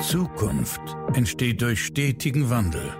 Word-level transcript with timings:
Zukunft 0.00 0.80
entsteht 1.14 1.62
durch 1.62 1.86
stetigen 1.86 2.50
Wandel. 2.50 2.92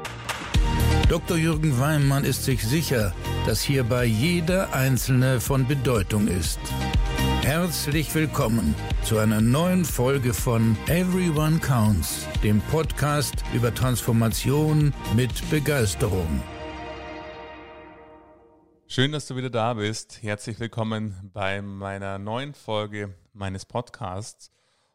Dr. 1.10 1.36
Jürgen 1.36 1.78
Weimann 1.78 2.24
ist 2.24 2.44
sich 2.44 2.64
sicher, 2.64 3.12
dass 3.44 3.60
hierbei 3.60 4.06
jeder 4.06 4.72
Einzelne 4.72 5.40
von 5.40 5.66
Bedeutung 5.68 6.26
ist. 6.26 6.58
Herzlich 7.42 8.14
willkommen 8.14 8.74
zu 9.02 9.18
einer 9.18 9.42
neuen 9.42 9.84
Folge 9.84 10.32
von 10.32 10.76
Everyone 10.86 11.58
Counts, 11.58 12.26
dem 12.42 12.62
Podcast 12.62 13.44
über 13.52 13.74
Transformation 13.74 14.94
mit 15.14 15.50
Begeisterung. 15.50 16.42
Schön, 18.86 19.12
dass 19.12 19.26
du 19.26 19.36
wieder 19.36 19.50
da 19.50 19.74
bist. 19.74 20.22
Herzlich 20.22 20.58
willkommen 20.58 21.30
bei 21.34 21.60
meiner 21.60 22.18
neuen 22.18 22.54
Folge 22.54 23.14
meines 23.34 23.66
Podcasts. 23.66 24.50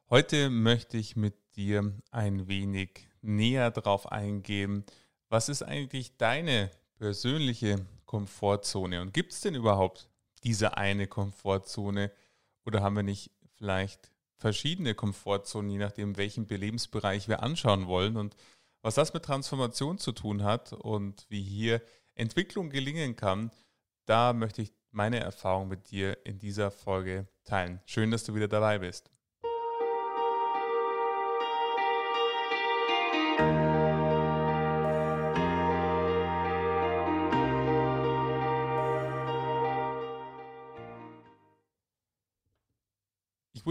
Heute 0.10 0.50
möchte 0.50 0.98
ich 0.98 1.16
mit 1.16 1.36
dir 1.52 1.94
ein 2.12 2.48
wenig 2.48 3.08
näher 3.22 3.72
darauf 3.72 4.12
eingehen, 4.12 4.86
was 5.30 5.50
ist 5.50 5.64
eigentlich 5.64 6.18
deine 6.18 6.72
persönliche 6.98 7.86
Komfortzone 8.06 9.02
und 9.02 9.14
gibt 9.14 9.32
es 9.32 9.42
denn 9.42 9.56
überhaupt 9.56 10.10
diese 10.44 10.78
eine 10.78 11.08
Komfortzone 11.08 12.12
oder 12.66 12.82
haben 12.82 12.96
wir 12.96 13.04
nicht 13.04 13.32
vielleicht 13.56 14.12
verschiedene 14.38 14.96
Komfortzonen, 14.96 15.70
je 15.72 15.78
nachdem, 15.78 16.18
welchen 16.18 16.48
Lebensbereich 16.48 17.28
wir 17.28 17.44
anschauen 17.44 17.88
wollen 17.88 18.18
und 18.18 18.36
was 18.82 18.96
das 18.96 19.14
mit 19.14 19.24
Transformation 19.24 20.00
zu 20.00 20.12
tun 20.12 20.44
hat 20.44 20.74
und 20.74 21.26
wie 21.30 21.44
hier 21.44 21.82
Entwicklung 22.16 22.70
gelingen 22.70 23.16
kann, 23.16 23.52
da 24.06 24.34
möchte 24.34 24.64
ich 24.64 24.74
meine 24.90 25.20
Erfahrung 25.20 25.68
mit 25.68 25.92
dir 25.92 26.18
in 26.26 26.40
dieser 26.40 26.72
Folge 26.72 27.28
teilen. 27.44 27.80
Schön, 27.86 28.12
dass 28.12 28.24
du 28.24 28.34
wieder 28.36 28.48
dabei 28.48 28.80
bist. 28.80 29.12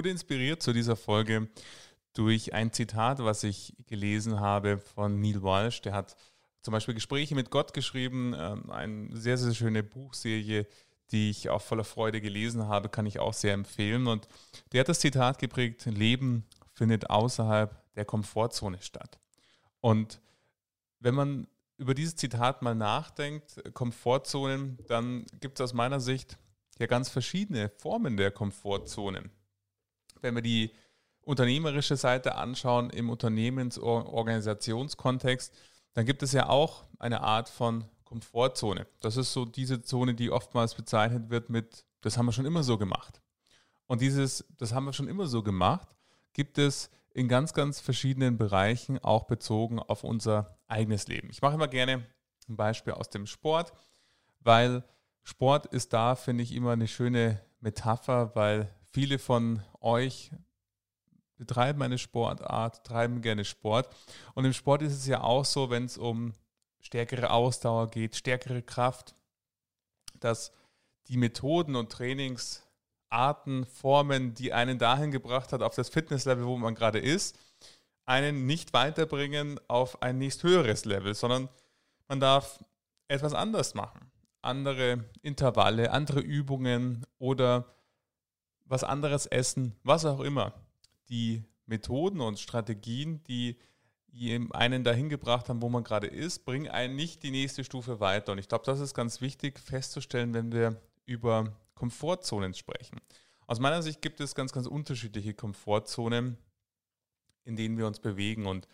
Wurde 0.00 0.08
inspiriert 0.08 0.62
zu 0.62 0.72
dieser 0.72 0.96
Folge 0.96 1.50
durch 2.14 2.54
ein 2.54 2.72
Zitat, 2.72 3.18
was 3.18 3.44
ich 3.44 3.76
gelesen 3.86 4.40
habe 4.40 4.78
von 4.78 5.20
Neil 5.20 5.42
Walsh. 5.42 5.82
Der 5.82 5.92
hat 5.92 6.16
zum 6.62 6.72
Beispiel 6.72 6.94
Gespräche 6.94 7.34
mit 7.34 7.50
Gott 7.50 7.74
geschrieben, 7.74 8.34
ähm, 8.34 8.70
eine 8.70 9.14
sehr, 9.14 9.36
sehr 9.36 9.52
schöne 9.52 9.82
Buchserie, 9.82 10.66
die 11.10 11.28
ich 11.28 11.50
auch 11.50 11.60
voller 11.60 11.84
Freude 11.84 12.22
gelesen 12.22 12.66
habe, 12.66 12.88
kann 12.88 13.04
ich 13.04 13.18
auch 13.18 13.34
sehr 13.34 13.52
empfehlen. 13.52 14.06
Und 14.06 14.26
der 14.72 14.80
hat 14.80 14.88
das 14.88 15.00
Zitat 15.00 15.38
geprägt, 15.38 15.84
Leben 15.84 16.46
findet 16.72 17.10
außerhalb 17.10 17.94
der 17.94 18.06
Komfortzone 18.06 18.80
statt. 18.80 19.18
Und 19.82 20.22
wenn 21.00 21.14
man 21.14 21.46
über 21.76 21.92
dieses 21.92 22.16
Zitat 22.16 22.62
mal 22.62 22.74
nachdenkt, 22.74 23.62
Komfortzonen, 23.74 24.78
dann 24.88 25.26
gibt 25.40 25.60
es 25.60 25.64
aus 25.64 25.74
meiner 25.74 26.00
Sicht 26.00 26.38
ja 26.78 26.86
ganz 26.86 27.10
verschiedene 27.10 27.68
Formen 27.68 28.16
der 28.16 28.30
Komfortzonen 28.30 29.30
wenn 30.22 30.34
wir 30.34 30.42
die 30.42 30.72
unternehmerische 31.22 31.96
Seite 31.96 32.36
anschauen 32.36 32.90
im 32.90 33.10
Unternehmensorganisationskontext, 33.10 35.52
dann 35.94 36.06
gibt 36.06 36.22
es 36.22 36.32
ja 36.32 36.48
auch 36.48 36.84
eine 36.98 37.22
Art 37.22 37.48
von 37.48 37.84
Komfortzone. 38.04 38.86
Das 39.00 39.16
ist 39.16 39.32
so 39.32 39.44
diese 39.44 39.82
Zone, 39.82 40.14
die 40.14 40.30
oftmals 40.30 40.74
bezeichnet 40.74 41.30
wird 41.30 41.50
mit, 41.50 41.84
das 42.00 42.18
haben 42.18 42.26
wir 42.26 42.32
schon 42.32 42.46
immer 42.46 42.62
so 42.62 42.78
gemacht. 42.78 43.20
Und 43.86 44.00
dieses, 44.00 44.44
das 44.58 44.72
haben 44.72 44.84
wir 44.84 44.92
schon 44.92 45.08
immer 45.08 45.26
so 45.26 45.42
gemacht, 45.42 45.88
gibt 46.32 46.58
es 46.58 46.90
in 47.12 47.28
ganz, 47.28 47.54
ganz 47.54 47.80
verschiedenen 47.80 48.38
Bereichen, 48.38 48.98
auch 48.98 49.24
bezogen 49.24 49.78
auf 49.78 50.04
unser 50.04 50.58
eigenes 50.68 51.08
Leben. 51.08 51.28
Ich 51.30 51.42
mache 51.42 51.54
immer 51.54 51.68
gerne 51.68 52.06
ein 52.48 52.56
Beispiel 52.56 52.92
aus 52.92 53.10
dem 53.10 53.26
Sport, 53.26 53.72
weil 54.40 54.84
Sport 55.22 55.66
ist 55.66 55.92
da, 55.92 56.14
finde 56.14 56.42
ich, 56.42 56.54
immer 56.54 56.72
eine 56.72 56.88
schöne 56.88 57.40
Metapher, 57.60 58.34
weil 58.34 58.72
viele 58.92 59.18
von 59.18 59.62
euch 59.80 60.30
betreiben 61.36 61.82
eine 61.82 61.98
Sportart, 61.98 62.84
treiben 62.86 63.22
gerne 63.22 63.44
Sport. 63.44 63.88
Und 64.34 64.44
im 64.44 64.52
Sport 64.52 64.82
ist 64.82 64.92
es 64.92 65.06
ja 65.06 65.22
auch 65.22 65.44
so, 65.44 65.70
wenn 65.70 65.86
es 65.86 65.96
um 65.96 66.34
stärkere 66.80 67.30
Ausdauer 67.30 67.90
geht, 67.90 68.16
stärkere 68.16 68.62
Kraft, 68.62 69.14
dass 70.18 70.52
die 71.08 71.16
Methoden 71.16 71.76
und 71.76 71.90
Trainingsarten, 71.90 73.64
Formen, 73.64 74.34
die 74.34 74.52
einen 74.52 74.78
dahin 74.78 75.10
gebracht 75.10 75.52
hat, 75.52 75.62
auf 75.62 75.74
das 75.74 75.88
Fitnesslevel, 75.88 76.44
wo 76.44 76.56
man 76.56 76.74
gerade 76.74 76.98
ist, 76.98 77.38
einen 78.04 78.46
nicht 78.46 78.72
weiterbringen 78.72 79.58
auf 79.68 80.02
ein 80.02 80.18
nächst 80.18 80.42
höheres 80.42 80.84
Level, 80.84 81.14
sondern 81.14 81.48
man 82.08 82.20
darf 82.20 82.62
etwas 83.08 83.34
anders 83.34 83.74
machen. 83.74 84.10
Andere 84.42 85.04
Intervalle, 85.22 85.90
andere 85.90 86.20
Übungen 86.20 87.06
oder 87.18 87.66
was 88.70 88.84
anderes 88.84 89.26
essen, 89.26 89.74
was 89.82 90.04
auch 90.04 90.20
immer. 90.20 90.54
Die 91.08 91.42
Methoden 91.66 92.20
und 92.20 92.38
Strategien, 92.38 93.22
die 93.24 93.56
einen 94.52 94.84
dahin 94.84 95.08
gebracht 95.08 95.48
haben, 95.48 95.60
wo 95.60 95.68
man 95.68 95.84
gerade 95.84 96.06
ist, 96.06 96.44
bringen 96.44 96.68
einen 96.68 96.96
nicht 96.96 97.22
die 97.22 97.30
nächste 97.30 97.64
Stufe 97.64 98.00
weiter. 98.00 98.32
Und 98.32 98.38
ich 98.38 98.48
glaube, 98.48 98.64
das 98.64 98.80
ist 98.80 98.94
ganz 98.94 99.20
wichtig 99.20 99.58
festzustellen, 99.58 100.34
wenn 100.34 100.52
wir 100.52 100.80
über 101.04 101.52
Komfortzonen 101.74 102.54
sprechen. 102.54 103.00
Aus 103.46 103.58
meiner 103.58 103.82
Sicht 103.82 104.02
gibt 104.02 104.20
es 104.20 104.34
ganz, 104.34 104.52
ganz 104.52 104.66
unterschiedliche 104.66 105.34
Komfortzonen, 105.34 106.38
in 107.44 107.56
denen 107.56 107.76
wir 107.76 107.86
uns 107.86 107.98
bewegen. 107.98 108.46
Und 108.46 108.68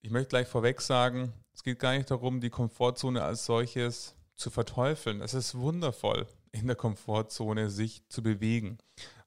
ich 0.00 0.10
möchte 0.10 0.30
gleich 0.30 0.48
vorweg 0.48 0.80
sagen, 0.80 1.32
es 1.54 1.62
geht 1.62 1.78
gar 1.78 1.96
nicht 1.96 2.10
darum, 2.10 2.40
die 2.40 2.50
Komfortzone 2.50 3.22
als 3.22 3.44
solches 3.44 4.16
zu 4.34 4.50
verteufeln. 4.50 5.20
Es 5.20 5.34
ist 5.34 5.56
wundervoll, 5.56 6.26
in 6.52 6.66
der 6.66 6.76
Komfortzone 6.76 7.70
sich 7.70 8.06
zu 8.08 8.22
bewegen. 8.22 8.78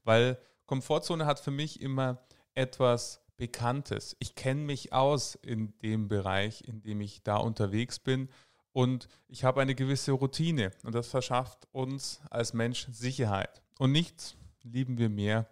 Weil 0.04 0.38
Komfortzone 0.66 1.26
hat 1.26 1.40
für 1.40 1.52
mich 1.52 1.82
immer 1.82 2.26
etwas 2.54 3.22
Bekanntes. 3.38 4.16
Ich 4.20 4.36
kenne 4.36 4.62
mich 4.62 4.94
aus 4.94 5.36
in 5.36 5.78
dem 5.80 6.08
Bereich, 6.08 6.62
in 6.68 6.82
dem 6.82 7.02
ich 7.02 7.24
da 7.24 7.38
unterwegs 7.38 8.00
bin 8.00 8.30
und 8.76 9.08
ich 9.28 9.46
habe 9.46 9.62
eine 9.62 9.74
gewisse 9.74 10.12
Routine 10.12 10.72
und 10.84 10.94
das 10.94 11.08
verschafft 11.08 11.66
uns 11.72 12.20
als 12.30 12.54
Mensch 12.54 12.88
Sicherheit. 12.92 13.62
Und 13.80 13.94
nichts 13.94 14.36
lieben 14.64 14.98
wir 14.98 15.10
mehr 15.10 15.50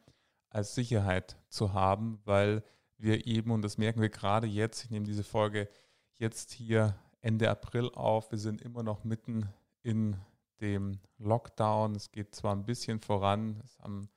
als 0.49 0.75
Sicherheit 0.75 1.37
zu 1.47 1.71
haben, 1.71 2.19
weil 2.25 2.63
wir 2.97 3.25
eben, 3.25 3.51
und 3.51 3.61
das 3.61 3.77
merken 3.77 4.01
wir 4.01 4.09
gerade 4.09 4.45
jetzt, 4.47 4.83
ich 4.83 4.91
nehme 4.91 5.05
diese 5.05 5.23
Folge 5.23 5.69
jetzt 6.15 6.51
hier 6.51 6.95
Ende 7.21 7.49
April 7.49 7.89
auf, 7.93 8.29
wir 8.31 8.37
sind 8.37 8.61
immer 8.61 8.83
noch 8.83 9.05
mitten 9.05 9.47
in 9.83 10.17
dem 10.61 10.99
Lockdown. 11.17 11.95
Es 11.95 12.11
geht 12.11 12.35
zwar 12.35 12.55
ein 12.55 12.65
bisschen 12.65 12.99
voran, 12.99 13.61
es 13.63 13.79
haben 13.79 14.09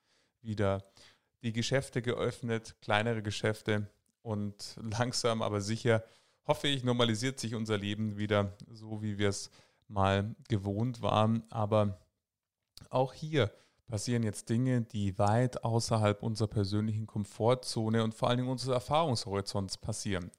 wieder 0.42 0.84
die 1.42 1.52
Geschäfte 1.52 2.02
geöffnet, 2.02 2.76
kleinere 2.80 3.22
Geschäfte 3.22 3.88
und 4.22 4.76
langsam 4.98 5.42
aber 5.42 5.60
sicher, 5.60 6.04
hoffe 6.46 6.68
ich, 6.68 6.84
normalisiert 6.84 7.38
sich 7.40 7.54
unser 7.54 7.78
Leben 7.78 8.16
wieder 8.16 8.56
so, 8.70 9.02
wie 9.02 9.18
wir 9.18 9.28
es 9.28 9.50
mal 9.88 10.34
gewohnt 10.48 11.02
waren. 11.02 11.44
Aber 11.50 11.98
auch 12.90 13.12
hier 13.12 13.50
passieren 13.86 14.22
jetzt 14.22 14.48
Dinge, 14.48 14.82
die 14.82 15.18
weit 15.18 15.64
außerhalb 15.64 16.22
unserer 16.22 16.48
persönlichen 16.48 17.06
Komfortzone 17.06 18.02
und 18.02 18.14
vor 18.14 18.28
allen 18.28 18.38
Dingen 18.38 18.50
unseres 18.50 18.74
Erfahrungshorizonts 18.74 19.78
passieren. 19.78 20.30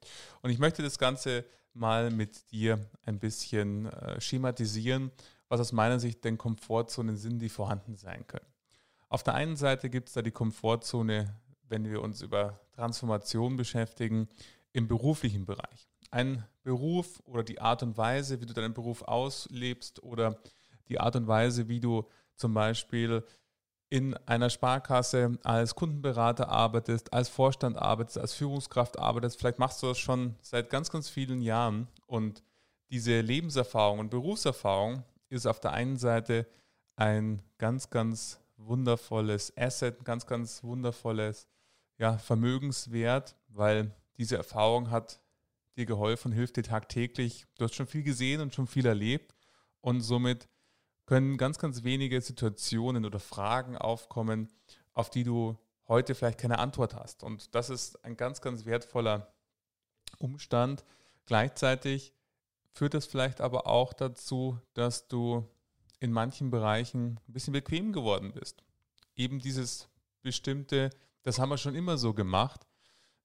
Und 0.42 0.50
ich 0.50 0.58
möchte 0.58 0.82
das 0.82 0.98
Ganze 0.98 1.44
mal 1.72 2.10
mit 2.10 2.50
dir 2.50 2.78
ein 3.04 3.18
bisschen 3.18 3.86
äh, 3.86 4.20
schematisieren 4.20 5.12
was 5.48 5.60
aus 5.60 5.72
meiner 5.72 5.98
Sicht 5.98 6.24
denn 6.24 6.38
Komfortzonen 6.38 7.16
sind, 7.16 7.40
die 7.40 7.48
vorhanden 7.48 7.96
sein 7.96 8.26
können. 8.26 8.46
Auf 9.08 9.22
der 9.22 9.34
einen 9.34 9.56
Seite 9.56 9.88
gibt 9.88 10.08
es 10.08 10.14
da 10.14 10.22
die 10.22 10.30
Komfortzone, 10.30 11.34
wenn 11.68 11.90
wir 11.90 12.02
uns 12.02 12.20
über 12.20 12.60
Transformation 12.72 13.56
beschäftigen, 13.56 14.28
im 14.72 14.86
beruflichen 14.86 15.46
Bereich. 15.46 15.88
Ein 16.10 16.44
Beruf 16.62 17.20
oder 17.24 17.42
die 17.42 17.60
Art 17.60 17.82
und 17.82 17.96
Weise, 17.96 18.40
wie 18.40 18.46
du 18.46 18.52
deinen 18.52 18.74
Beruf 18.74 19.02
auslebst 19.02 20.02
oder 20.02 20.38
die 20.88 21.00
Art 21.00 21.16
und 21.16 21.26
Weise, 21.26 21.68
wie 21.68 21.80
du 21.80 22.06
zum 22.34 22.54
Beispiel 22.54 23.24
in 23.90 24.14
einer 24.26 24.50
Sparkasse 24.50 25.38
als 25.44 25.74
Kundenberater 25.74 26.48
arbeitest, 26.48 27.12
als 27.12 27.28
Vorstand 27.30 27.78
arbeitest, 27.78 28.18
als 28.18 28.34
Führungskraft 28.34 28.98
arbeitest. 28.98 29.38
Vielleicht 29.38 29.58
machst 29.58 29.82
du 29.82 29.86
das 29.86 29.98
schon 29.98 30.36
seit 30.42 30.68
ganz, 30.68 30.90
ganz 30.90 31.08
vielen 31.08 31.40
Jahren 31.40 31.88
und 32.06 32.42
diese 32.90 33.20
Lebenserfahrung 33.20 33.98
und 33.98 34.10
Berufserfahrung 34.10 35.04
ist 35.28 35.46
auf 35.46 35.60
der 35.60 35.72
einen 35.72 35.96
Seite 35.96 36.46
ein 36.96 37.42
ganz, 37.58 37.90
ganz 37.90 38.40
wundervolles 38.56 39.56
Asset, 39.56 40.00
ein 40.00 40.04
ganz, 40.04 40.26
ganz 40.26 40.62
wundervolles 40.64 41.48
ja, 41.96 42.18
Vermögenswert, 42.18 43.36
weil 43.48 43.94
diese 44.16 44.36
Erfahrung 44.36 44.90
hat 44.90 45.20
dir 45.76 45.86
geholfen, 45.86 46.32
hilft 46.32 46.56
dir 46.56 46.62
tagtäglich. 46.64 47.46
Du 47.56 47.64
hast 47.64 47.74
schon 47.74 47.86
viel 47.86 48.02
gesehen 48.02 48.40
und 48.40 48.54
schon 48.54 48.66
viel 48.66 48.86
erlebt 48.86 49.34
und 49.80 50.00
somit 50.00 50.48
können 51.06 51.38
ganz, 51.38 51.58
ganz 51.58 51.84
wenige 51.84 52.20
Situationen 52.20 53.06
oder 53.06 53.20
Fragen 53.20 53.78
aufkommen, 53.78 54.48
auf 54.92 55.08
die 55.08 55.24
du 55.24 55.56
heute 55.86 56.14
vielleicht 56.14 56.38
keine 56.38 56.58
Antwort 56.58 56.94
hast. 56.94 57.22
Und 57.22 57.54
das 57.54 57.70
ist 57.70 58.04
ein 58.04 58.16
ganz, 58.16 58.40
ganz 58.40 58.66
wertvoller 58.66 59.32
Umstand. 60.18 60.84
Gleichzeitig 61.24 62.12
führt 62.78 62.94
das 62.94 63.06
vielleicht 63.06 63.40
aber 63.40 63.66
auch 63.66 63.92
dazu, 63.92 64.60
dass 64.74 65.08
du 65.08 65.44
in 65.98 66.12
manchen 66.12 66.50
Bereichen 66.50 67.18
ein 67.28 67.32
bisschen 67.32 67.52
bequem 67.52 67.92
geworden 67.92 68.32
bist. 68.32 68.62
Eben 69.16 69.40
dieses 69.40 69.88
bestimmte, 70.22 70.90
das 71.24 71.40
haben 71.40 71.48
wir 71.48 71.58
schon 71.58 71.74
immer 71.74 71.98
so 71.98 72.14
gemacht. 72.14 72.68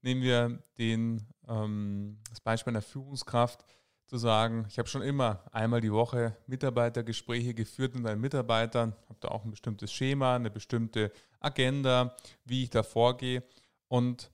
Nehmen 0.02 0.24
wir 0.24 0.64
den, 0.80 1.28
ähm, 1.48 2.18
das 2.30 2.42
Beispiel 2.42 2.72
einer 2.72 2.82
Führungskraft, 2.82 3.64
zu 4.06 4.18
sagen, 4.18 4.66
ich 4.68 4.78
habe 4.78 4.90
schon 4.90 5.02
immer 5.02 5.44
einmal 5.52 5.80
die 5.80 5.94
Woche 5.94 6.36
Mitarbeitergespräche 6.46 7.54
geführt 7.54 7.94
mit 7.94 8.04
meinen 8.04 8.20
Mitarbeitern, 8.20 8.94
habe 9.08 9.20
da 9.22 9.30
auch 9.30 9.46
ein 9.46 9.52
bestimmtes 9.52 9.94
Schema, 9.94 10.36
eine 10.36 10.52
bestimmte 10.52 11.12
Agenda, 11.40 12.16
wie 12.44 12.64
ich 12.64 12.70
da 12.70 12.84
vorgehe. 12.84 13.44
Und 13.88 14.32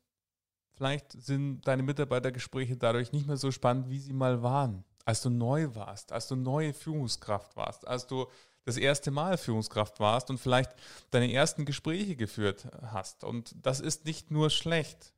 vielleicht 0.71 1.11
sind 1.11 1.67
deine 1.67 1.83
Mitarbeitergespräche 1.83 2.77
dadurch 2.77 3.11
nicht 3.11 3.27
mehr 3.27 3.37
so 3.37 3.51
spannend, 3.51 3.89
wie 3.89 3.99
sie 3.99 4.13
mal 4.13 4.41
waren 4.41 4.83
als 5.09 5.23
du 5.23 5.31
neu 5.31 5.73
warst, 5.73 6.11
als 6.11 6.27
du 6.27 6.35
neue 6.35 6.71
Führungskraft 6.71 7.55
warst, 7.55 7.87
als 7.87 8.05
du 8.05 8.27
das 8.63 8.77
erste 8.77 9.09
Mal 9.09 9.39
Führungskraft 9.39 9.99
warst 9.99 10.29
und 10.29 10.37
vielleicht 10.37 10.69
deine 11.09 11.33
ersten 11.33 11.65
Gespräche 11.65 12.15
geführt 12.15 12.67
hast. 12.83 13.23
Und 13.23 13.55
das 13.59 13.79
ist 13.79 14.05
nicht 14.05 14.29
nur 14.29 14.51
schlecht. 14.51 15.11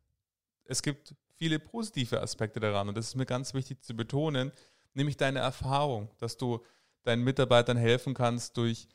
Es 0.63 0.81
gibt 0.81 1.13
viele 1.35 1.59
positive 1.59 2.21
Aspekte 2.21 2.61
daran 2.61 2.87
und 2.87 2.95
das 2.95 3.07
ist 3.07 3.15
mir 3.15 3.25
ganz 3.25 3.53
wichtig 3.53 3.83
zu 3.83 3.93
betonen, 3.93 4.53
nämlich 4.93 5.17
deine 5.17 5.39
Erfahrung, 5.39 6.09
dass 6.19 6.37
du 6.37 6.63
deinen 7.03 7.25
Mitarbeitern 7.25 7.75
helfen 7.75 8.13
kannst 8.13 8.55
durch 8.55 8.87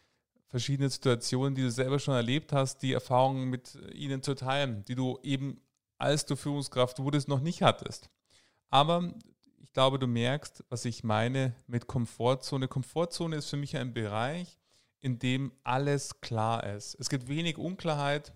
verschiedene 0.49 0.88
Situationen, 0.88 1.54
die 1.54 1.62
du 1.62 1.70
selber 1.70 1.99
schon 1.99 2.14
erlebt 2.14 2.54
hast, 2.54 2.78
die 2.78 2.94
Erfahrungen 2.94 3.50
mit 3.50 3.75
ihnen 3.92 4.22
zu 4.22 4.34
teilen, 4.34 4.82
die 4.87 4.94
du 4.94 5.19
eben 5.22 5.60
als 5.99 6.25
du 6.25 6.37
Führungskraft 6.37 7.00
wurdest 7.00 7.28
noch 7.28 7.40
nicht 7.40 7.60
hattest. 7.60 8.08
Aber 8.70 9.12
ich 9.66 9.72
glaube, 9.72 9.98
du 9.98 10.06
merkst, 10.06 10.64
was 10.68 10.84
ich 10.84 11.02
meine 11.02 11.52
mit 11.66 11.88
Komfortzone. 11.88 12.68
Komfortzone 12.68 13.34
ist 13.34 13.50
für 13.50 13.56
mich 13.56 13.76
ein 13.76 13.92
Bereich, 13.92 14.58
in 15.00 15.18
dem 15.18 15.52
alles 15.64 16.20
klar 16.20 16.64
ist. 16.64 16.94
Es 17.00 17.10
gibt 17.10 17.26
wenig 17.26 17.58
Unklarheit, 17.58 18.32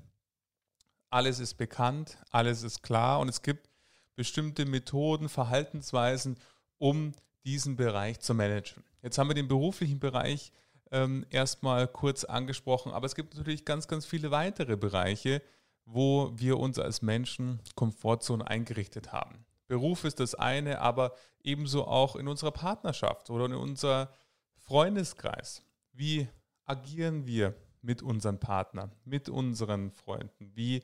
alles 1.08 1.38
ist 1.38 1.54
bekannt, 1.54 2.18
alles 2.30 2.64
ist 2.64 2.82
klar 2.82 3.20
und 3.20 3.28
es 3.28 3.42
gibt 3.42 3.70
bestimmte 4.16 4.66
Methoden, 4.66 5.28
Verhaltensweisen, 5.28 6.36
um 6.78 7.12
diesen 7.44 7.76
Bereich 7.76 8.18
zu 8.18 8.34
managen. 8.34 8.82
Jetzt 9.00 9.16
haben 9.16 9.30
wir 9.30 9.34
den 9.34 9.48
beruflichen 9.48 10.00
Bereich 10.00 10.52
ähm, 10.90 11.24
erstmal 11.30 11.86
kurz 11.86 12.24
angesprochen, 12.24 12.90
aber 12.90 13.06
es 13.06 13.14
gibt 13.14 13.36
natürlich 13.36 13.64
ganz, 13.64 13.86
ganz 13.86 14.04
viele 14.04 14.32
weitere 14.32 14.76
Bereiche, 14.76 15.42
wo 15.84 16.32
wir 16.34 16.58
uns 16.58 16.80
als 16.80 17.02
Menschen 17.02 17.60
Komfortzone 17.76 18.46
eingerichtet 18.46 19.12
haben. 19.12 19.46
Beruf 19.70 20.02
ist 20.02 20.18
das 20.18 20.34
eine, 20.34 20.80
aber 20.80 21.14
ebenso 21.44 21.86
auch 21.86 22.16
in 22.16 22.26
unserer 22.26 22.50
Partnerschaft 22.50 23.30
oder 23.30 23.44
in 23.44 23.54
unserem 23.54 24.08
Freundeskreis. 24.56 25.62
Wie 25.92 26.28
agieren 26.64 27.24
wir 27.24 27.54
mit 27.80 28.02
unseren 28.02 28.40
Partnern, 28.40 28.90
mit 29.04 29.28
unseren 29.28 29.92
Freunden? 29.92 30.50
Wie 30.56 30.82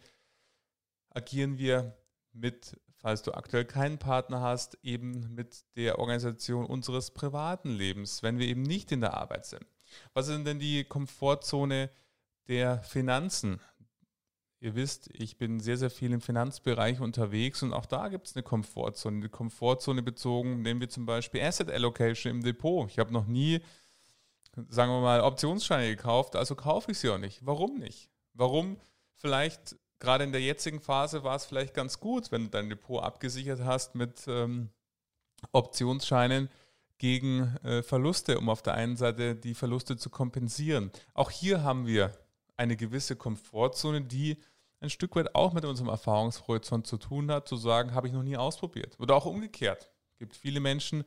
agieren 1.10 1.58
wir 1.58 1.98
mit, 2.32 2.80
falls 2.94 3.22
du 3.22 3.32
aktuell 3.32 3.64
keinen 3.64 3.98
Partner 3.98 4.40
hast, 4.40 4.78
eben 4.84 5.34
mit 5.34 5.64
der 5.74 5.98
Organisation 5.98 6.64
unseres 6.64 7.10
privaten 7.10 7.70
Lebens, 7.70 8.22
wenn 8.22 8.38
wir 8.38 8.46
eben 8.46 8.62
nicht 8.62 8.92
in 8.92 9.00
der 9.00 9.14
Arbeit 9.14 9.46
sind? 9.46 9.66
Was 10.14 10.28
ist 10.28 10.46
denn 10.46 10.60
die 10.60 10.84
Komfortzone 10.84 11.90
der 12.46 12.82
Finanzen, 12.82 13.60
Ihr 14.58 14.74
wisst, 14.74 15.10
ich 15.12 15.36
bin 15.36 15.60
sehr, 15.60 15.76
sehr 15.76 15.90
viel 15.90 16.12
im 16.12 16.22
Finanzbereich 16.22 17.00
unterwegs 17.00 17.62
und 17.62 17.74
auch 17.74 17.84
da 17.84 18.08
gibt 18.08 18.26
es 18.26 18.36
eine 18.36 18.42
Komfortzone. 18.42 19.20
Die 19.20 19.28
Komfortzone 19.28 20.02
bezogen, 20.02 20.62
nehmen 20.62 20.80
wir 20.80 20.88
zum 20.88 21.04
Beispiel 21.04 21.42
Asset 21.42 21.70
Allocation 21.70 22.30
im 22.30 22.42
Depot. 22.42 22.90
Ich 22.90 22.98
habe 22.98 23.12
noch 23.12 23.26
nie, 23.26 23.60
sagen 24.68 24.90
wir 24.90 25.02
mal, 25.02 25.20
Optionsscheine 25.20 25.88
gekauft, 25.94 26.36
also 26.36 26.54
kaufe 26.54 26.92
ich 26.92 26.98
sie 26.98 27.10
auch 27.10 27.18
nicht. 27.18 27.44
Warum 27.44 27.78
nicht? 27.78 28.08
Warum 28.32 28.78
vielleicht 29.14 29.76
gerade 29.98 30.24
in 30.24 30.32
der 30.32 30.40
jetzigen 30.40 30.80
Phase 30.80 31.22
war 31.22 31.36
es 31.36 31.44
vielleicht 31.44 31.74
ganz 31.74 32.00
gut, 32.00 32.32
wenn 32.32 32.44
du 32.44 32.50
dein 32.50 32.70
Depot 32.70 33.02
abgesichert 33.02 33.60
hast 33.60 33.94
mit 33.94 34.26
ähm, 34.26 34.70
Optionsscheinen 35.52 36.48
gegen 36.98 37.56
äh, 37.62 37.82
Verluste, 37.82 38.38
um 38.38 38.48
auf 38.48 38.62
der 38.62 38.74
einen 38.74 38.96
Seite 38.96 39.34
die 39.34 39.54
Verluste 39.54 39.96
zu 39.96 40.08
kompensieren. 40.08 40.90
Auch 41.12 41.30
hier 41.30 41.62
haben 41.62 41.86
wir 41.86 42.12
eine 42.56 42.76
gewisse 42.76 43.16
Komfortzone, 43.16 44.02
die 44.02 44.38
ein 44.80 44.90
Stück 44.90 45.16
weit 45.16 45.34
auch 45.34 45.52
mit 45.52 45.64
unserem 45.64 45.88
Erfahrungshorizont 45.88 46.86
zu 46.86 46.98
tun 46.98 47.30
hat, 47.30 47.48
zu 47.48 47.56
sagen, 47.56 47.94
habe 47.94 48.06
ich 48.06 48.12
noch 48.12 48.22
nie 48.22 48.36
ausprobiert. 48.36 48.98
Oder 48.98 49.14
auch 49.14 49.26
umgekehrt. 49.26 49.90
Es 50.12 50.18
gibt 50.18 50.36
viele 50.36 50.60
Menschen, 50.60 51.04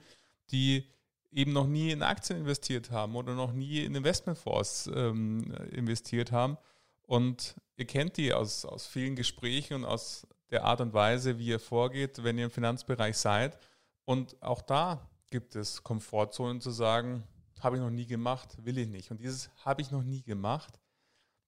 die 0.52 0.86
eben 1.32 1.54
noch 1.54 1.68
nie 1.68 1.92
in 1.92 2.02
Aktien 2.02 2.40
investiert 2.40 2.90
haben 2.92 3.16
oder 3.16 3.36
noch 3.36 3.54
nie 3.54 3.84
in 3.84 3.96
Investmentfonds 3.96 4.90
ähm, 4.94 5.52
investiert 5.72 6.32
haben. 6.32 6.58
Und 7.04 7.56
ihr 7.78 7.86
kennt 7.86 8.18
die 8.18 8.34
aus, 8.34 8.66
aus 8.66 8.88
vielen 8.88 9.16
Gesprächen 9.16 9.76
und 9.76 9.86
aus 9.86 10.28
der 10.50 10.66
Art 10.66 10.82
und 10.82 10.94
Weise, 10.94 11.38
wie 11.38 11.48
ihr 11.48 11.60
vorgeht, 11.60 12.24
wenn 12.24 12.38
ihr 12.38 12.46
im 12.46 12.52
Finanzbereich 12.52 13.18
seid. 13.18 13.58
Und 14.06 14.42
auch 14.42 14.62
da 14.62 15.08
gibt 15.30 15.56
es 15.56 15.84
Komfortzonen 15.84 16.62
zu 16.62 16.72
sagen, 16.72 17.24
habe 17.60 17.76
ich 17.76 17.82
noch 17.82 17.90
nie 17.90 18.08
gemacht, 18.08 18.58
will 18.66 18.78
ich 18.78 18.88
nicht. 18.88 19.12
Und 19.12 19.20
dieses 19.20 19.50
habe 19.64 19.82
ich 19.82 19.92
noch 19.92 20.04
nie 20.04 20.24
gemacht, 20.24 20.79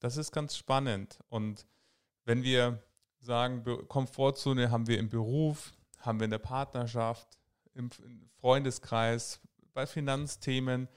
das 0.01 0.17
ist 0.17 0.31
ganz 0.31 0.57
spannend. 0.57 1.19
Und 1.29 1.65
wenn 2.25 2.43
wir 2.43 2.83
sagen, 3.19 3.63
Komfortzone 3.87 4.69
haben 4.69 4.87
wir 4.87 4.99
im 4.99 5.09
Beruf, 5.09 5.71
haben 5.99 6.19
wir 6.19 6.25
in 6.25 6.31
der 6.31 6.39
Partnerschaft, 6.39 7.27
im 7.73 7.89
Freundeskreis, 8.41 9.39
bei 9.73 9.85
Finanzthemen, 9.85 10.89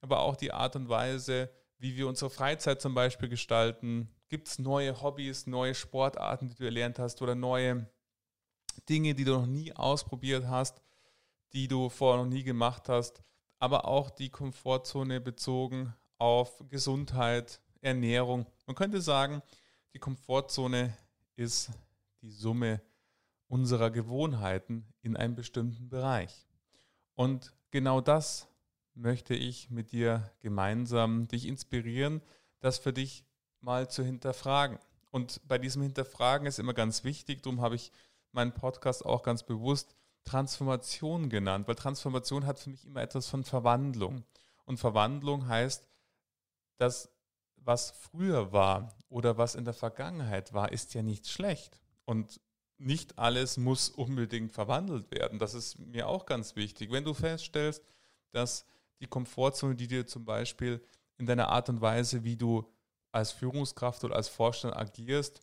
aber 0.00 0.20
auch 0.20 0.36
die 0.36 0.52
Art 0.52 0.76
und 0.76 0.88
Weise, 0.88 1.50
wie 1.78 1.96
wir 1.96 2.08
unsere 2.08 2.30
Freizeit 2.30 2.80
zum 2.80 2.94
Beispiel 2.94 3.28
gestalten. 3.28 4.08
Gibt 4.28 4.48
es 4.48 4.58
neue 4.58 5.02
Hobbys, 5.02 5.46
neue 5.46 5.74
Sportarten, 5.74 6.48
die 6.48 6.54
du 6.54 6.64
erlernt 6.64 6.98
hast 6.98 7.20
oder 7.20 7.34
neue 7.34 7.90
Dinge, 8.88 9.14
die 9.14 9.24
du 9.24 9.32
noch 9.32 9.46
nie 9.46 9.72
ausprobiert 9.72 10.46
hast, 10.46 10.80
die 11.52 11.68
du 11.68 11.88
vorher 11.88 12.22
noch 12.22 12.30
nie 12.30 12.44
gemacht 12.44 12.88
hast, 12.88 13.22
aber 13.58 13.86
auch 13.86 14.10
die 14.10 14.30
Komfortzone 14.30 15.20
bezogen 15.20 15.94
auf 16.18 16.62
Gesundheit, 16.68 17.60
Ernährung. 17.84 18.46
Man 18.66 18.74
könnte 18.74 19.00
sagen, 19.00 19.42
die 19.92 19.98
Komfortzone 19.98 20.96
ist 21.36 21.70
die 22.22 22.30
Summe 22.30 22.80
unserer 23.48 23.90
Gewohnheiten 23.90 24.86
in 25.02 25.16
einem 25.16 25.34
bestimmten 25.34 25.88
Bereich. 25.88 26.48
Und 27.14 27.52
genau 27.70 28.00
das 28.00 28.48
möchte 28.94 29.34
ich 29.34 29.70
mit 29.70 29.92
dir 29.92 30.30
gemeinsam 30.40 31.28
dich 31.28 31.46
inspirieren, 31.46 32.22
das 32.60 32.78
für 32.78 32.92
dich 32.92 33.24
mal 33.60 33.88
zu 33.88 34.02
hinterfragen. 34.02 34.78
Und 35.10 35.40
bei 35.46 35.58
diesem 35.58 35.82
Hinterfragen 35.82 36.46
ist 36.46 36.58
immer 36.58 36.74
ganz 36.74 37.04
wichtig, 37.04 37.42
darum 37.42 37.60
habe 37.60 37.76
ich 37.76 37.92
meinen 38.32 38.52
Podcast 38.52 39.04
auch 39.04 39.22
ganz 39.22 39.42
bewusst 39.42 39.94
Transformation 40.24 41.28
genannt, 41.28 41.68
weil 41.68 41.74
Transformation 41.74 42.46
hat 42.46 42.58
für 42.58 42.70
mich 42.70 42.84
immer 42.86 43.02
etwas 43.02 43.28
von 43.28 43.44
Verwandlung. 43.44 44.24
Und 44.64 44.78
Verwandlung 44.78 45.46
heißt, 45.46 45.86
dass 46.78 47.13
was 47.64 47.90
früher 47.90 48.52
war 48.52 48.94
oder 49.08 49.38
was 49.38 49.54
in 49.54 49.64
der 49.64 49.74
Vergangenheit 49.74 50.52
war, 50.52 50.72
ist 50.72 50.94
ja 50.94 51.02
nicht 51.02 51.28
schlecht. 51.28 51.80
Und 52.04 52.40
nicht 52.78 53.18
alles 53.18 53.56
muss 53.56 53.88
unbedingt 53.88 54.52
verwandelt 54.52 55.10
werden. 55.10 55.38
Das 55.38 55.54
ist 55.54 55.78
mir 55.78 56.08
auch 56.08 56.26
ganz 56.26 56.56
wichtig. 56.56 56.90
Wenn 56.90 57.04
du 57.04 57.14
feststellst, 57.14 57.82
dass 58.32 58.66
die 59.00 59.06
Komfortzone, 59.06 59.74
die 59.74 59.86
dir 59.86 60.06
zum 60.06 60.24
Beispiel 60.24 60.84
in 61.16 61.26
deiner 61.26 61.48
Art 61.48 61.68
und 61.68 61.80
Weise, 61.80 62.24
wie 62.24 62.36
du 62.36 62.70
als 63.12 63.32
Führungskraft 63.32 64.04
oder 64.04 64.16
als 64.16 64.28
Vorstand 64.28 64.76
agierst, 64.76 65.40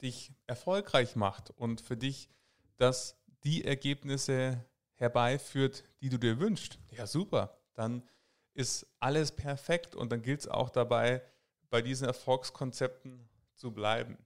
dich 0.00 0.32
erfolgreich 0.46 1.16
macht 1.16 1.50
und 1.50 1.80
für 1.80 1.96
dich 1.96 2.28
das 2.76 3.16
die 3.42 3.64
Ergebnisse 3.64 4.64
herbeiführt, 4.94 5.84
die 6.00 6.08
du 6.08 6.18
dir 6.18 6.38
wünschst, 6.38 6.78
ja 6.90 7.06
super, 7.06 7.56
dann 7.74 8.02
ist 8.56 8.86
alles 9.00 9.32
perfekt 9.32 9.94
und 9.94 10.10
dann 10.10 10.22
gilt 10.22 10.40
es 10.40 10.48
auch 10.48 10.70
dabei, 10.70 11.22
bei 11.68 11.82
diesen 11.82 12.06
Erfolgskonzepten 12.06 13.28
zu 13.54 13.70
bleiben. 13.70 14.16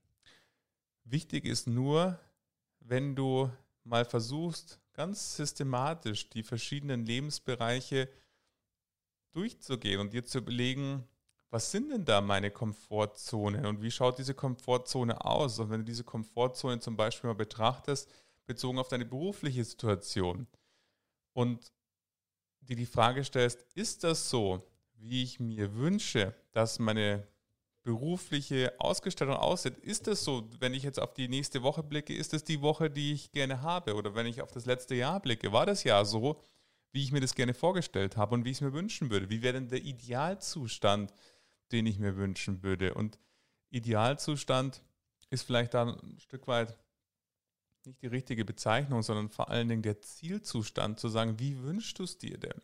Wichtig 1.03 1.45
ist 1.45 1.67
nur, 1.67 2.17
wenn 2.79 3.15
du 3.15 3.51
mal 3.83 4.05
versuchst, 4.05 4.79
ganz 4.93 5.35
systematisch 5.35 6.29
die 6.29 6.43
verschiedenen 6.43 7.05
Lebensbereiche 7.05 8.09
durchzugehen 9.33 9.99
und 9.99 10.13
dir 10.13 10.23
zu 10.23 10.39
überlegen, 10.39 11.07
was 11.49 11.71
sind 11.71 11.89
denn 11.91 12.05
da 12.05 12.21
meine 12.21 12.51
Komfortzonen 12.51 13.65
und 13.65 13.81
wie 13.81 13.91
schaut 13.91 14.17
diese 14.17 14.33
Komfortzone 14.33 15.25
aus? 15.25 15.59
Und 15.59 15.69
wenn 15.69 15.81
du 15.81 15.85
diese 15.85 16.05
Komfortzone 16.05 16.79
zum 16.79 16.95
Beispiel 16.95 17.29
mal 17.29 17.35
betrachtest, 17.35 18.09
bezogen 18.45 18.79
auf 18.79 18.87
deine 18.87 19.05
berufliche 19.05 19.65
Situation 19.65 20.47
und 21.33 21.73
dir 22.61 22.75
die 22.75 22.85
Frage 22.85 23.23
stellst, 23.23 23.65
ist 23.75 24.03
das 24.03 24.29
so, 24.29 24.63
wie 24.95 25.23
ich 25.23 25.39
mir 25.39 25.75
wünsche, 25.75 26.33
dass 26.51 26.79
meine 26.79 27.27
berufliche 27.83 28.73
Ausgestaltung 28.79 29.35
aussieht. 29.35 29.77
Ist 29.79 30.07
es 30.07 30.23
so, 30.23 30.47
wenn 30.59 30.73
ich 30.73 30.83
jetzt 30.83 30.99
auf 30.99 31.13
die 31.13 31.27
nächste 31.27 31.63
Woche 31.63 31.81
blicke, 31.81 32.13
ist 32.15 32.33
es 32.33 32.43
die 32.43 32.61
Woche, 32.61 32.89
die 32.89 33.13
ich 33.13 33.31
gerne 33.31 33.61
habe? 33.61 33.95
Oder 33.95 34.13
wenn 34.13 34.27
ich 34.27 34.41
auf 34.41 34.51
das 34.51 34.65
letzte 34.65 34.95
Jahr 34.95 35.19
blicke, 35.19 35.51
war 35.51 35.65
das 35.65 35.83
Jahr 35.83 36.05
so, 36.05 36.39
wie 36.91 37.03
ich 37.03 37.11
mir 37.11 37.21
das 37.21 37.35
gerne 37.35 37.53
vorgestellt 37.53 38.17
habe 38.17 38.35
und 38.35 38.45
wie 38.45 38.51
ich 38.51 38.57
es 38.57 38.61
mir 38.61 38.73
wünschen 38.73 39.09
würde? 39.09 39.29
Wie 39.29 39.41
wäre 39.41 39.53
denn 39.53 39.69
der 39.69 39.83
Idealzustand, 39.83 41.11
den 41.71 41.87
ich 41.87 41.97
mir 41.97 42.17
wünschen 42.17 42.61
würde? 42.61 42.93
Und 42.93 43.17
Idealzustand 43.69 44.83
ist 45.29 45.43
vielleicht 45.43 45.73
da 45.73 45.83
ein 45.83 46.19
Stück 46.19 46.47
weit 46.47 46.77
nicht 47.85 48.01
die 48.01 48.07
richtige 48.07 48.45
Bezeichnung, 48.45 49.01
sondern 49.03 49.29
vor 49.29 49.49
allen 49.49 49.69
Dingen 49.69 49.81
der 49.81 50.01
Zielzustand, 50.01 50.99
zu 50.99 51.09
sagen, 51.09 51.39
wie 51.39 51.61
wünschst 51.61 51.99
du 51.99 52.03
es 52.03 52.17
dir 52.17 52.37
denn? 52.37 52.61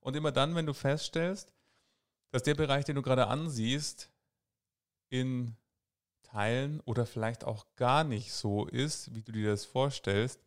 Und 0.00 0.16
immer 0.16 0.32
dann, 0.32 0.54
wenn 0.54 0.66
du 0.66 0.74
feststellst, 0.74 1.52
dass 2.30 2.42
der 2.42 2.54
Bereich, 2.54 2.84
den 2.84 2.96
du 2.96 3.02
gerade 3.02 3.28
ansiehst, 3.28 4.10
in 5.08 5.56
Teilen 6.22 6.80
oder 6.80 7.06
vielleicht 7.06 7.44
auch 7.44 7.66
gar 7.76 8.04
nicht 8.04 8.32
so 8.32 8.66
ist, 8.66 9.14
wie 9.14 9.22
du 9.22 9.32
dir 9.32 9.50
das 9.50 9.64
vorstellst, 9.64 10.40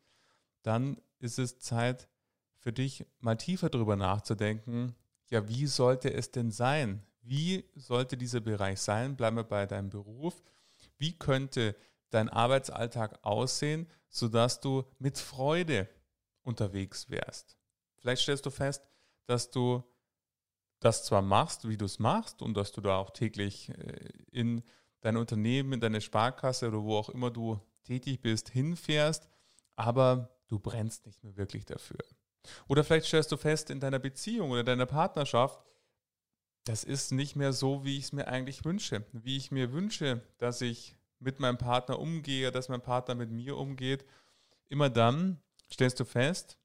dann 0.64 1.02
ist 1.20 1.40
es 1.40 1.60
Zeit 1.60 2.10
für 2.58 2.74
dich 2.74 3.06
mal 3.20 3.38
tiefer 3.38 3.70
darüber 3.70 3.96
nachzudenken, 3.96 4.96
ja, 5.30 5.48
wie 5.48 5.68
sollte 5.68 6.14
es 6.14 6.32
denn 6.32 6.52
sein? 6.52 7.04
Wie 7.22 7.66
sollte 7.76 8.18
dieser 8.18 8.40
Bereich 8.40 8.80
sein? 8.80 9.16
Bleiben 9.16 9.38
wir 9.38 9.44
bei 9.44 9.66
deinem 9.66 9.90
Beruf. 9.90 10.42
Wie 10.98 11.18
könnte 11.18 11.76
dein 12.10 12.30
Arbeitsalltag 12.30 13.20
aussehen, 13.24 13.90
sodass 14.10 14.60
du 14.60 14.84
mit 15.00 15.18
Freude 15.18 15.90
unterwegs 16.44 17.10
wärst? 17.10 17.58
Vielleicht 17.98 18.22
stellst 18.22 18.46
du 18.46 18.50
fest, 18.50 18.88
dass 19.26 19.52
du 19.52 19.84
das 20.80 21.04
zwar 21.04 21.22
machst, 21.22 21.68
wie 21.68 21.78
du 21.78 21.86
es 21.86 22.00
machst 22.00 22.42
und 22.42 22.56
dass 22.56 22.72
du 22.72 22.82
da 22.82 22.98
auch 22.98 23.10
täglich 23.10 23.70
äh, 23.70 24.10
in 24.32 24.64
dein 25.02 25.18
Unternehmen, 25.18 25.74
in 25.74 25.80
deine 25.80 26.02
Sparkasse 26.02 26.68
oder 26.68 26.84
wo 26.84 26.96
auch 26.98 27.10
immer 27.10 27.32
du 27.32 27.60
tätig 27.84 28.22
bist, 28.22 28.50
hinfährst, 28.50 29.28
aber 29.76 30.38
du 30.48 30.60
brennst 30.60 31.06
nicht 31.06 31.24
mehr 31.24 31.36
wirklich 31.36 31.66
dafür. 31.66 32.00
Oder 32.68 32.84
vielleicht 32.84 33.08
stellst 33.08 33.32
du 33.32 33.38
fest 33.38 33.70
in 33.70 33.80
deiner 33.80 34.00
Beziehung 34.00 34.52
oder 34.52 34.64
deiner 34.64 34.86
Partnerschaft, 34.86 35.60
das 36.64 36.84
ist 36.84 37.12
nicht 37.12 37.36
mehr 37.36 37.54
so, 37.54 37.86
wie 37.86 37.98
ich 37.98 38.06
es 38.06 38.12
mir 38.12 38.28
eigentlich 38.28 38.66
wünsche. 38.66 39.06
Wie 39.14 39.38
ich 39.38 39.52
mir 39.52 39.72
wünsche, 39.72 40.22
dass 40.38 40.60
ich 40.62 40.97
mit 41.20 41.40
meinem 41.40 41.58
Partner 41.58 42.00
umgehe, 42.00 42.52
dass 42.52 42.70
mein 42.70 42.82
Partner 42.82 43.16
mit 43.16 43.32
mir 43.32 43.58
umgeht. 43.58 44.06
Immer 44.68 44.90
dann 44.90 45.40
stellst 45.72 46.00
du 46.00 46.06
fest, 46.06 46.58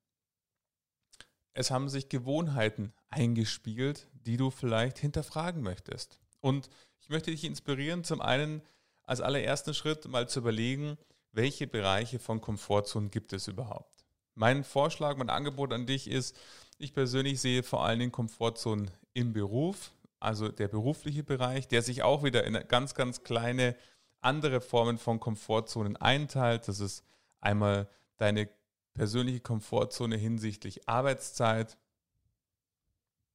es 1.55 1.71
haben 1.71 1.89
sich 1.89 2.09
Gewohnheiten 2.09 2.93
eingespielt, 3.11 4.09
die 4.13 4.37
du 4.37 4.51
vielleicht 4.51 4.99
hinterfragen 4.99 5.63
möchtest. 5.63 6.19
Und 6.41 6.69
ich 7.01 7.11
möchte 7.11 7.31
dich 7.31 7.45
inspirieren, 7.45 8.05
zum 8.05 8.21
einen 8.21 8.63
als 9.05 9.21
allerersten 9.21 9.75
Schritt 9.75 10.09
mal 10.09 10.29
zu 10.29 10.41
überlegen, 10.41 10.97
welche 11.33 11.67
Bereiche 11.67 12.19
von 12.19 12.41
Komfortzonen 12.41 13.11
gibt 13.11 13.33
es 13.33 13.49
überhaupt. 13.49 14.05
Mein 14.35 14.65
Vorschlag, 14.65 15.17
mein 15.17 15.31
Angebot 15.31 15.73
an 15.73 15.87
dich 15.87 16.09
ist, 16.09 16.37
ich 16.79 16.95
persönlich 16.95 17.41
sehe 17.41 17.63
vor 17.63 17.85
allen 17.85 17.99
Dingen 17.99 18.13
Komfortzonen 18.13 18.91
im 19.13 19.33
Beruf, 19.33 19.93
also 20.21 20.49
der 20.49 20.69
berufliche 20.69 21.23
Bereich, 21.23 21.69
der 21.69 21.83
sich 21.83 22.03
auch 22.03 22.23
wieder 22.23 22.45
in 22.45 22.55
ganz, 22.69 22.95
ganz 22.95 23.25
kleine 23.25 23.77
andere 24.23 24.61
Formen 24.61 24.99
von 24.99 25.21
Komfortzonen 25.21 25.97
einteilt. 25.97 26.69
Das 26.69 26.81
ist 26.81 27.05
einmal 27.41 27.89
deine 28.17 28.49
persönliche 28.95 29.41
Komfortzone 29.41 30.17
hinsichtlich 30.17 30.89
Arbeitszeit. 30.89 31.77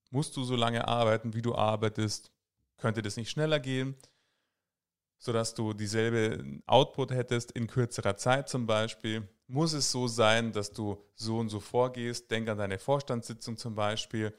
Musst 0.10 0.38
du 0.38 0.44
so 0.44 0.56
lange 0.56 0.88
arbeiten, 0.88 1.34
wie 1.34 1.42
du 1.42 1.56
arbeitest? 1.56 2.32
Könnte 2.78 3.02
das 3.02 3.18
nicht 3.18 3.30
schneller 3.30 3.60
gehen, 3.60 3.96
sodass 5.18 5.56
du 5.56 5.74
dieselbe 5.74 6.62
Output 6.68 7.12
hättest 7.12 7.52
in 7.52 7.68
kürzerer 7.68 8.16
Zeit 8.18 8.48
zum 8.50 8.68
Beispiel? 8.68 9.28
Muss 9.48 9.74
es 9.74 9.92
so 9.92 10.08
sein, 10.08 10.52
dass 10.54 10.72
du 10.72 11.04
so 11.16 11.40
und 11.40 11.50
so 11.50 11.60
vorgehst? 11.60 12.30
Denk 12.30 12.48
an 12.50 12.58
deine 12.58 12.80
Vorstandssitzung 12.80 13.58
zum 13.58 13.76
Beispiel. 13.76 14.34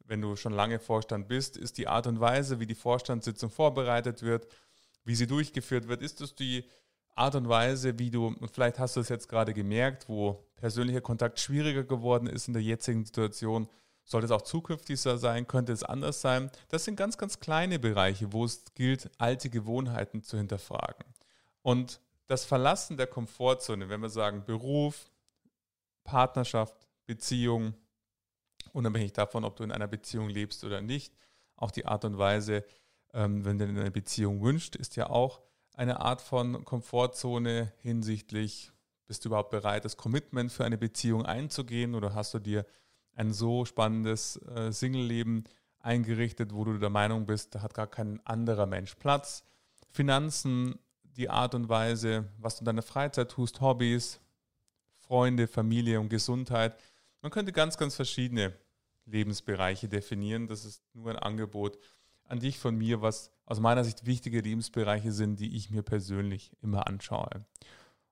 Wenn 0.00 0.20
du 0.20 0.36
schon 0.36 0.52
lange 0.52 0.78
Vorstand 0.78 1.28
bist, 1.28 1.56
ist 1.56 1.78
die 1.78 1.88
Art 1.88 2.06
und 2.06 2.20
Weise, 2.20 2.60
wie 2.60 2.66
die 2.66 2.74
Vorstandssitzung 2.74 3.50
vorbereitet 3.50 4.22
wird, 4.22 4.46
wie 5.06 5.14
sie 5.14 5.26
durchgeführt 5.26 5.88
wird, 5.88 6.02
ist 6.02 6.20
es 6.20 6.34
die 6.34 6.64
Art 7.14 7.34
und 7.34 7.48
Weise, 7.48 7.98
wie 7.98 8.10
du, 8.10 8.26
und 8.26 8.50
vielleicht 8.50 8.78
hast 8.78 8.96
du 8.96 9.00
es 9.00 9.08
jetzt 9.08 9.28
gerade 9.28 9.54
gemerkt, 9.54 10.08
wo 10.08 10.44
persönlicher 10.56 11.00
Kontakt 11.00 11.40
schwieriger 11.40 11.84
geworden 11.84 12.26
ist 12.26 12.48
in 12.48 12.52
der 12.52 12.62
jetzigen 12.62 13.06
Situation, 13.06 13.68
sollte 14.04 14.26
es 14.26 14.30
auch 14.30 14.42
zukünftig 14.42 15.00
sein, 15.00 15.46
könnte 15.46 15.72
es 15.72 15.82
anders 15.82 16.20
sein. 16.20 16.50
Das 16.68 16.84
sind 16.84 16.96
ganz, 16.96 17.16
ganz 17.16 17.40
kleine 17.40 17.78
Bereiche, 17.78 18.32
wo 18.32 18.44
es 18.44 18.64
gilt, 18.74 19.10
alte 19.18 19.48
Gewohnheiten 19.48 20.22
zu 20.22 20.36
hinterfragen. 20.36 21.06
Und 21.62 22.00
das 22.26 22.44
Verlassen 22.44 22.96
der 22.96 23.06
Komfortzone, 23.06 23.88
wenn 23.88 24.00
wir 24.00 24.10
sagen 24.10 24.44
Beruf, 24.44 25.10
Partnerschaft, 26.04 26.74
Beziehung, 27.06 27.74
unabhängig 28.72 29.12
davon, 29.12 29.44
ob 29.44 29.56
du 29.56 29.64
in 29.64 29.72
einer 29.72 29.88
Beziehung 29.88 30.28
lebst 30.28 30.64
oder 30.64 30.82
nicht, 30.82 31.14
auch 31.56 31.70
die 31.70 31.86
Art 31.86 32.04
und 32.04 32.18
Weise, 32.18 32.64
ähm, 33.12 33.44
wenn 33.44 33.58
du 33.58 33.64
eine 33.64 33.90
Beziehung 33.90 34.42
wünscht, 34.42 34.76
ist 34.76 34.96
ja 34.96 35.10
auch 35.10 35.40
eine 35.74 36.00
Art 36.00 36.22
von 36.22 36.64
Komfortzone 36.64 37.72
hinsichtlich, 37.78 38.72
bist 39.06 39.24
du 39.24 39.28
überhaupt 39.28 39.50
bereit, 39.50 39.84
das 39.84 39.96
Commitment 39.96 40.50
für 40.50 40.64
eine 40.64 40.78
Beziehung 40.78 41.24
einzugehen 41.26 41.94
oder 41.94 42.14
hast 42.14 42.34
du 42.34 42.38
dir 42.38 42.66
ein 43.14 43.32
so 43.32 43.64
spannendes 43.64 44.36
äh, 44.54 44.72
Single-Leben 44.72 45.44
eingerichtet, 45.80 46.52
wo 46.52 46.64
du 46.64 46.78
der 46.78 46.90
Meinung 46.90 47.26
bist, 47.26 47.54
da 47.54 47.62
hat 47.62 47.74
gar 47.74 47.86
kein 47.86 48.20
anderer 48.26 48.66
Mensch 48.66 48.94
Platz. 48.96 49.44
Finanzen, 49.90 50.78
die 51.02 51.30
Art 51.30 51.54
und 51.54 51.68
Weise, 51.68 52.28
was 52.38 52.56
du 52.56 52.60
in 52.60 52.66
deiner 52.66 52.82
Freizeit 52.82 53.30
tust, 53.30 53.60
Hobbys, 53.60 54.20
Freunde, 55.06 55.46
Familie 55.46 56.00
und 56.00 56.08
Gesundheit. 56.08 56.78
Man 57.22 57.30
könnte 57.30 57.52
ganz, 57.52 57.78
ganz 57.78 57.94
verschiedene 57.94 58.52
Lebensbereiche 59.06 59.88
definieren. 59.88 60.48
Das 60.48 60.64
ist 60.64 60.82
nur 60.94 61.10
ein 61.10 61.18
Angebot 61.18 61.78
an 62.28 62.40
dich 62.40 62.58
von 62.58 62.76
mir, 62.76 63.02
was 63.02 63.30
aus 63.44 63.60
meiner 63.60 63.84
Sicht 63.84 64.06
wichtige 64.06 64.40
Lebensbereiche 64.40 65.12
sind, 65.12 65.40
die 65.40 65.56
ich 65.56 65.70
mir 65.70 65.82
persönlich 65.82 66.50
immer 66.62 66.86
anschaue. 66.86 67.44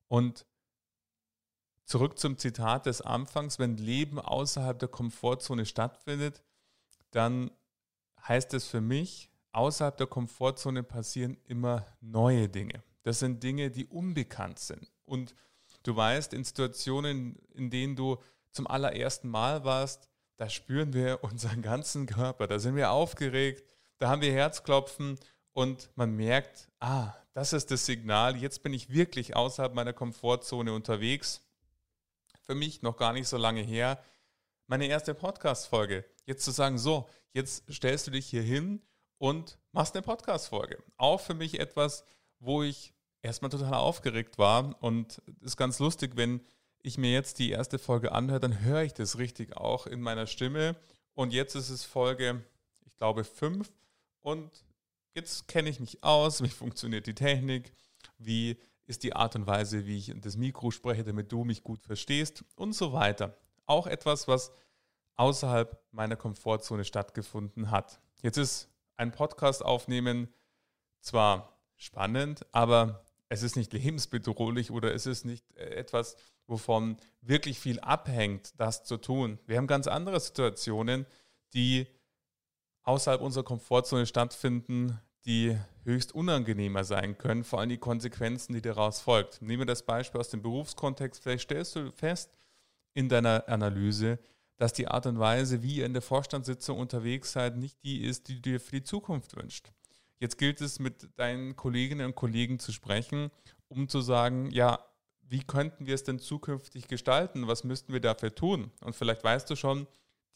Und 0.09 0.47
zurück 1.85 2.18
zum 2.18 2.38
Zitat 2.38 2.87
des 2.87 3.00
Anfangs, 3.00 3.59
wenn 3.59 3.76
Leben 3.76 4.18
außerhalb 4.18 4.78
der 4.78 4.88
Komfortzone 4.88 5.66
stattfindet, 5.66 6.42
dann 7.11 7.50
heißt 8.26 8.54
es 8.54 8.66
für 8.66 8.80
mich, 8.80 9.30
außerhalb 9.52 9.97
der 9.97 10.06
Komfortzone 10.06 10.83
passieren 10.83 11.37
immer 11.44 11.87
neue 12.00 12.49
Dinge. 12.49 12.83
Das 13.02 13.18
sind 13.18 13.42
Dinge, 13.42 13.71
die 13.71 13.87
unbekannt 13.87 14.59
sind. 14.59 14.92
Und 15.04 15.35
du 15.83 15.94
weißt, 15.94 16.33
in 16.33 16.44
Situationen, 16.44 17.37
in 17.54 17.71
denen 17.71 17.97
du 17.97 18.18
zum 18.50 18.66
allerersten 18.66 19.28
Mal 19.28 19.64
warst, 19.64 20.09
da 20.37 20.49
spüren 20.49 20.92
wir 20.92 21.23
unseren 21.23 21.62
ganzen 21.62 22.06
Körper, 22.06 22.47
da 22.47 22.59
sind 22.59 22.76
wir 22.76 22.90
aufgeregt, 22.90 23.64
da 24.05 24.11
haben 24.11 24.21
wir 24.21 24.33
Herzklopfen 24.33 25.19
und 25.55 25.89
man 25.95 26.15
merkt, 26.15 26.69
ah, 26.79 27.15
das 27.33 27.55
ist 27.55 27.71
das 27.71 27.87
Signal, 27.87 28.37
jetzt 28.37 28.63
bin 28.63 28.75
ich 28.75 28.91
wirklich 28.91 29.35
außerhalb 29.35 29.73
meiner 29.73 29.95
Komfortzone 29.95 30.75
unterwegs. 30.75 31.41
Für 32.43 32.55
mich 32.55 32.83
noch 32.83 32.99
gar 32.99 33.15
nicht 33.15 33.29
so 33.29 33.39
lange 33.39 33.63
her, 33.63 33.99
meine 34.67 34.89
erste 34.89 35.15
Podcast-Folge. 35.15 36.05
Jetzt 36.27 36.45
zu 36.45 36.51
sagen, 36.51 36.77
so, 36.77 37.09
jetzt 37.33 37.65
stellst 37.73 38.07
du 38.07 38.11
dich 38.11 38.27
hier 38.27 38.43
hin 38.43 38.83
und 39.17 39.57
machst 39.73 39.95
eine 39.95 40.03
Podcast-Folge. 40.03 40.85
Auch 40.99 41.23
für 41.23 41.33
mich 41.33 41.59
etwas, 41.59 42.05
wo 42.41 42.63
ich 42.63 42.93
erstmal 43.23 43.51
total 43.51 43.73
aufgeregt 43.73 44.37
war 44.37 44.77
und 44.83 45.23
es 45.41 45.53
ist 45.53 45.57
ganz 45.57 45.79
lustig, 45.79 46.13
wenn 46.17 46.43
ich 46.83 46.99
mir 46.99 47.11
jetzt 47.11 47.39
die 47.39 47.53
erste 47.53 47.79
Folge 47.79 48.13
anhöre, 48.13 48.41
dann 48.41 48.61
höre 48.61 48.83
ich 48.83 48.93
das 48.93 49.17
richtig 49.17 49.57
auch 49.57 49.87
in 49.87 50.03
meiner 50.03 50.27
Stimme. 50.27 50.77
Und 51.15 51.33
jetzt 51.33 51.55
ist 51.55 51.71
es 51.71 51.85
Folge, 51.85 52.45
ich 52.85 52.95
glaube, 52.97 53.25
fünf 53.25 53.73
und 54.25 54.64
jetzt 55.14 55.47
kenne 55.49 55.69
ich 55.69 55.78
mich 55.81 56.02
aus, 56.02 56.43
wie 56.43 56.49
funktioniert 56.49 57.07
die 57.07 57.14
Technik, 57.14 57.73
wie 58.19 58.57
ist 58.87 59.02
die 59.02 59.14
Art 59.14 59.37
und 59.37 59.47
Weise, 59.47 59.87
wie 59.87 59.97
ich 59.97 60.09
in 60.09 60.21
das 60.21 60.37
Mikro 60.37 60.71
spreche, 60.71 61.04
damit 61.04 61.31
du 61.31 61.45
mich 61.45 61.62
gut 61.62 61.83
verstehst 61.83 62.45
und 62.57 62.75
so 62.75 62.93
weiter. 62.93 63.37
Auch 63.66 63.87
etwas, 63.87 64.28
was 64.28 64.50
außerhalb 65.16 65.81
meiner 65.90 66.16
Komfortzone 66.16 66.85
stattgefunden 66.85 67.71
hat. 67.71 68.00
Jetzt 68.23 68.37
ist 68.37 68.69
ein 68.97 69.12
Podcast 69.12 69.64
aufnehmen 69.64 70.28
zwar 71.00 71.59
spannend, 71.76 72.47
aber 72.52 73.04
es 73.28 73.43
ist 73.43 73.57
nicht 73.57 73.73
lebensbedrohlich 73.73 74.71
oder 74.71 74.95
es 74.95 75.07
ist 75.07 75.25
nicht 75.25 75.45
äh, 75.57 75.75
etwas, 75.75 76.16
wovon 76.47 76.97
wirklich 77.21 77.59
viel 77.59 77.81
abhängt, 77.81 78.59
das 78.59 78.85
zu 78.85 78.97
tun. 78.97 79.38
Wir 79.47 79.57
haben 79.57 79.66
ganz 79.66 79.87
andere 79.87 80.21
Situationen, 80.21 81.07
die 81.52 81.87
außerhalb 82.85 83.21
unserer 83.21 83.45
Komfortzone 83.45 84.07
stattfinden, 84.07 85.00
die 85.26 85.59
höchst 85.85 86.14
unangenehmer 86.14 86.85
sein 86.85 87.19
können, 87.19 87.45
vor 87.45 87.61
allem 87.61 87.71
die 87.71 87.79
Konsequenzen, 87.79 88.55
die 88.55 88.62
daraus 88.62 89.00
folgt. 89.00 89.43
Nehmen 89.43 89.61
wir 89.61 89.67
das 89.67 89.85
Beispiel 89.85 90.21
aus 90.21 90.31
dem 90.31 90.43
Berufskontext. 90.43 91.23
Vielleicht 91.23 91.45
stellst 91.45 91.76
du 91.76 91.91
fest 91.93 92.31
in 92.95 93.09
deiner 93.09 93.49
Analyse, 93.49 94.19
dass 94.57 94.73
die 94.73 94.87
Art 94.87 95.07
und 95.07 95.19
Weise, 95.19 95.62
wie 95.62 95.76
ihr 95.76 95.87
in 95.87 95.95
der 95.95 96.03
Vorstandssitzung 96.03 96.79
unterwegs 96.79 97.33
seid, 97.33 97.57
nicht 97.57 97.83
die 97.83 98.05
ist, 98.05 98.29
die 98.29 98.37
du 98.37 98.41
dir 98.43 98.61
für 98.61 98.76
die 98.76 98.85
Zukunft 98.85 99.37
wünscht. 99.37 99.73
Jetzt 100.21 100.38
gilt 100.38 100.61
es 100.61 100.79
mit 100.79 101.09
deinen 101.17 101.57
Kolleginnen 101.57 102.07
und 102.07 102.14
Kollegen 102.14 102.59
zu 102.59 102.73
sprechen, 102.73 103.31
um 103.69 103.88
zu 103.88 104.00
sagen, 104.00 104.50
ja, 104.50 104.79
wie 105.23 105.43
könnten 105.43 105.87
wir 105.87 105.95
es 105.95 106.05
denn 106.05 106.19
zukünftig 106.19 106.87
gestalten? 106.87 107.49
Was 107.49 107.64
müssten 107.64 107.93
wir 107.93 108.00
dafür 108.00 108.35
tun? 108.35 108.71
Und 108.81 108.95
vielleicht 108.95 109.25
weißt 109.25 109.49
du 109.50 109.57
schon 109.57 109.87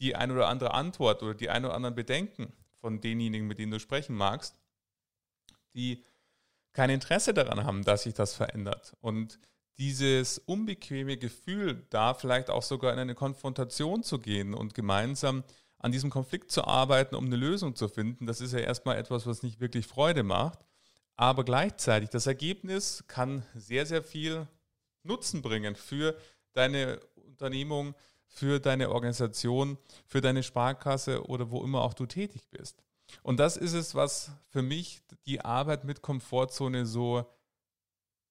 die 0.00 0.17
ein 0.17 0.31
oder 0.31 0.49
andere 0.49 0.75
Antwort 0.75 1.23
oder 1.23 1.35
die 1.35 1.50
ein 1.50 1.64
oder 1.64 1.75
anderen 1.75 1.95
Bedenken 1.95 2.52
von 2.75 3.00
denjenigen, 3.00 3.47
mit 3.47 3.59
denen 3.59 3.73
du 3.73 3.81
sprechen 3.81 4.17
magst, 4.17 4.57
die 5.75 6.05
kein 6.73 6.90
Interesse 6.90 7.35
daran 7.35 7.64
haben, 7.64 7.85
dass 7.85 8.05
sich 8.05 8.14
das 8.14 8.35
verändert. 8.35 8.97
Und 9.00 9.38
dieses 9.78 10.38
unbequeme 10.38 11.17
Gefühl, 11.17 11.87
da 11.90 12.14
vielleicht 12.14 12.50
auch 12.50 12.62
sogar 12.62 12.93
in 12.93 12.99
eine 12.99 13.14
Konfrontation 13.14 14.02
zu 14.02 14.19
gehen 14.19 14.55
und 14.55 14.75
gemeinsam 14.75 15.45
an 15.78 15.93
diesem 15.93 16.11
Konflikt 16.11 16.50
zu 16.50 16.64
arbeiten, 16.64 17.14
um 17.14 17.26
eine 17.26 17.37
Lösung 17.37 17.76
zu 17.76 17.88
finden, 17.88 18.26
das 18.26 18.40
ist 18.40 18.52
ja 18.52 18.59
erstmal 18.59 18.97
etwas, 18.97 19.26
was 19.26 19.43
nicht 19.43 19.61
wirklich 19.61 19.87
Freude 19.87 20.25
macht. 20.25 20.59
Aber 21.14 21.45
gleichzeitig, 21.45 22.11
das 22.11 22.26
Ergebnis 22.26 23.05
kann 23.07 23.45
sehr, 23.55 23.87
sehr 23.87 24.02
viel 24.02 24.47
Nutzen 25.02 25.43
bringen 25.43 25.76
für 25.76 26.17
deine 26.52 27.00
Unternehmung, 27.26 27.95
für 28.28 28.61
deine 28.61 28.90
Organisation, 28.90 29.78
für 30.06 30.20
deine 30.20 30.42
Sparkasse 30.42 31.25
oder 31.26 31.50
wo 31.50 31.64
immer 31.64 31.82
auch 31.82 31.94
du 31.94 32.06
tätig 32.06 32.49
bist. 32.50 32.82
Und 33.23 33.40
das 33.40 33.56
ist 33.56 33.73
es, 33.73 33.94
was 33.94 34.30
für 34.49 34.62
mich 34.62 35.02
die 35.26 35.40
Arbeit 35.40 35.85
mit 35.85 36.02
Komfortzone 36.02 36.87
so 36.87 37.25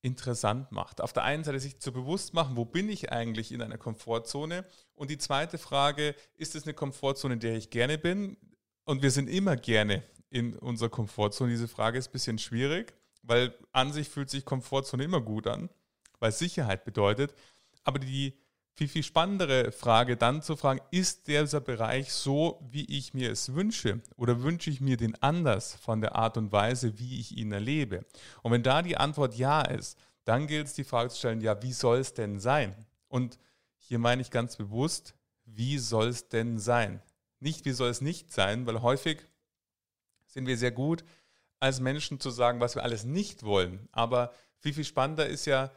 interessant 0.01 0.71
macht. 0.71 1.01
Auf 1.01 1.13
der 1.13 1.23
einen 1.23 1.43
Seite 1.43 1.59
sich 1.59 1.79
zu 1.79 1.91
bewusst 1.91 2.33
machen, 2.33 2.55
wo 2.55 2.65
bin 2.65 2.87
ich 2.89 3.11
eigentlich 3.11 3.51
in 3.51 3.61
einer 3.61 3.77
Komfortzone? 3.77 4.65
Und 4.93 5.09
die 5.09 5.17
zweite 5.17 5.57
Frage, 5.57 6.15
ist 6.35 6.55
es 6.55 6.63
eine 6.63 6.73
Komfortzone, 6.73 7.33
in 7.33 7.39
der 7.39 7.55
ich 7.55 7.69
gerne 7.69 7.97
bin? 7.97 8.37
Und 8.85 9.01
wir 9.01 9.11
sind 9.11 9.29
immer 9.29 9.55
gerne 9.55 10.03
in 10.29 10.55
unserer 10.55 10.89
Komfortzone. 10.89 11.51
Diese 11.51 11.67
Frage 11.67 11.97
ist 11.97 12.09
ein 12.09 12.13
bisschen 12.13 12.39
schwierig, 12.39 12.93
weil 13.23 13.53
an 13.71 13.91
sich 13.91 14.07
fühlt 14.07 14.29
sich 14.29 14.45
Komfortzone 14.45 15.03
immer 15.03 15.21
gut 15.21 15.47
an, 15.47 15.69
weil 16.19 16.31
Sicherheit 16.31 16.85
bedeutet. 16.85 17.33
Aber 17.83 17.99
die 17.99 18.37
viel, 18.77 18.87
viel 18.87 19.03
spannendere 19.03 19.71
Frage 19.71 20.17
dann 20.17 20.43
zu 20.43 20.55
fragen, 20.55 20.79
ist 20.91 21.27
dieser 21.27 21.59
Bereich 21.59 22.13
so, 22.13 22.63
wie 22.69 22.85
ich 22.85 23.15
mir 23.15 23.31
es 23.31 23.55
wünsche? 23.55 24.01
Oder 24.17 24.43
wünsche 24.43 24.69
ich 24.69 24.81
mir 24.81 24.97
den 24.97 25.21
anders 25.21 25.73
von 25.75 25.99
der 25.99 26.15
Art 26.15 26.37
und 26.37 26.51
Weise, 26.51 26.99
wie 26.99 27.19
ich 27.19 27.35
ihn 27.35 27.51
erlebe? 27.51 28.05
Und 28.43 28.51
wenn 28.51 28.61
da 28.61 28.83
die 28.83 28.95
Antwort 28.95 29.33
ja 29.33 29.61
ist, 29.61 29.97
dann 30.25 30.45
gilt 30.45 30.67
es 30.67 30.75
die 30.75 30.83
Frage 30.83 31.09
zu 31.09 31.17
stellen, 31.17 31.41
ja, 31.41 31.61
wie 31.63 31.73
soll 31.73 31.97
es 31.97 32.13
denn 32.13 32.39
sein? 32.39 32.75
Und 33.07 33.39
hier 33.79 33.97
meine 33.97 34.21
ich 34.21 34.29
ganz 34.29 34.57
bewusst, 34.57 35.15
wie 35.45 35.79
soll 35.79 36.09
es 36.09 36.29
denn 36.29 36.59
sein? 36.59 37.01
Nicht, 37.39 37.65
wie 37.65 37.71
soll 37.71 37.89
es 37.89 38.01
nicht 38.01 38.31
sein, 38.31 38.67
weil 38.67 38.83
häufig 38.83 39.25
sind 40.27 40.45
wir 40.45 40.57
sehr 40.57 40.71
gut, 40.71 41.03
als 41.59 41.79
Menschen 41.79 42.19
zu 42.19 42.29
sagen, 42.29 42.59
was 42.59 42.75
wir 42.75 42.83
alles 42.83 43.05
nicht 43.05 43.41
wollen. 43.41 43.89
Aber 43.91 44.33
viel, 44.59 44.73
viel 44.73 44.83
spannender 44.83 45.25
ist 45.25 45.45
ja 45.45 45.71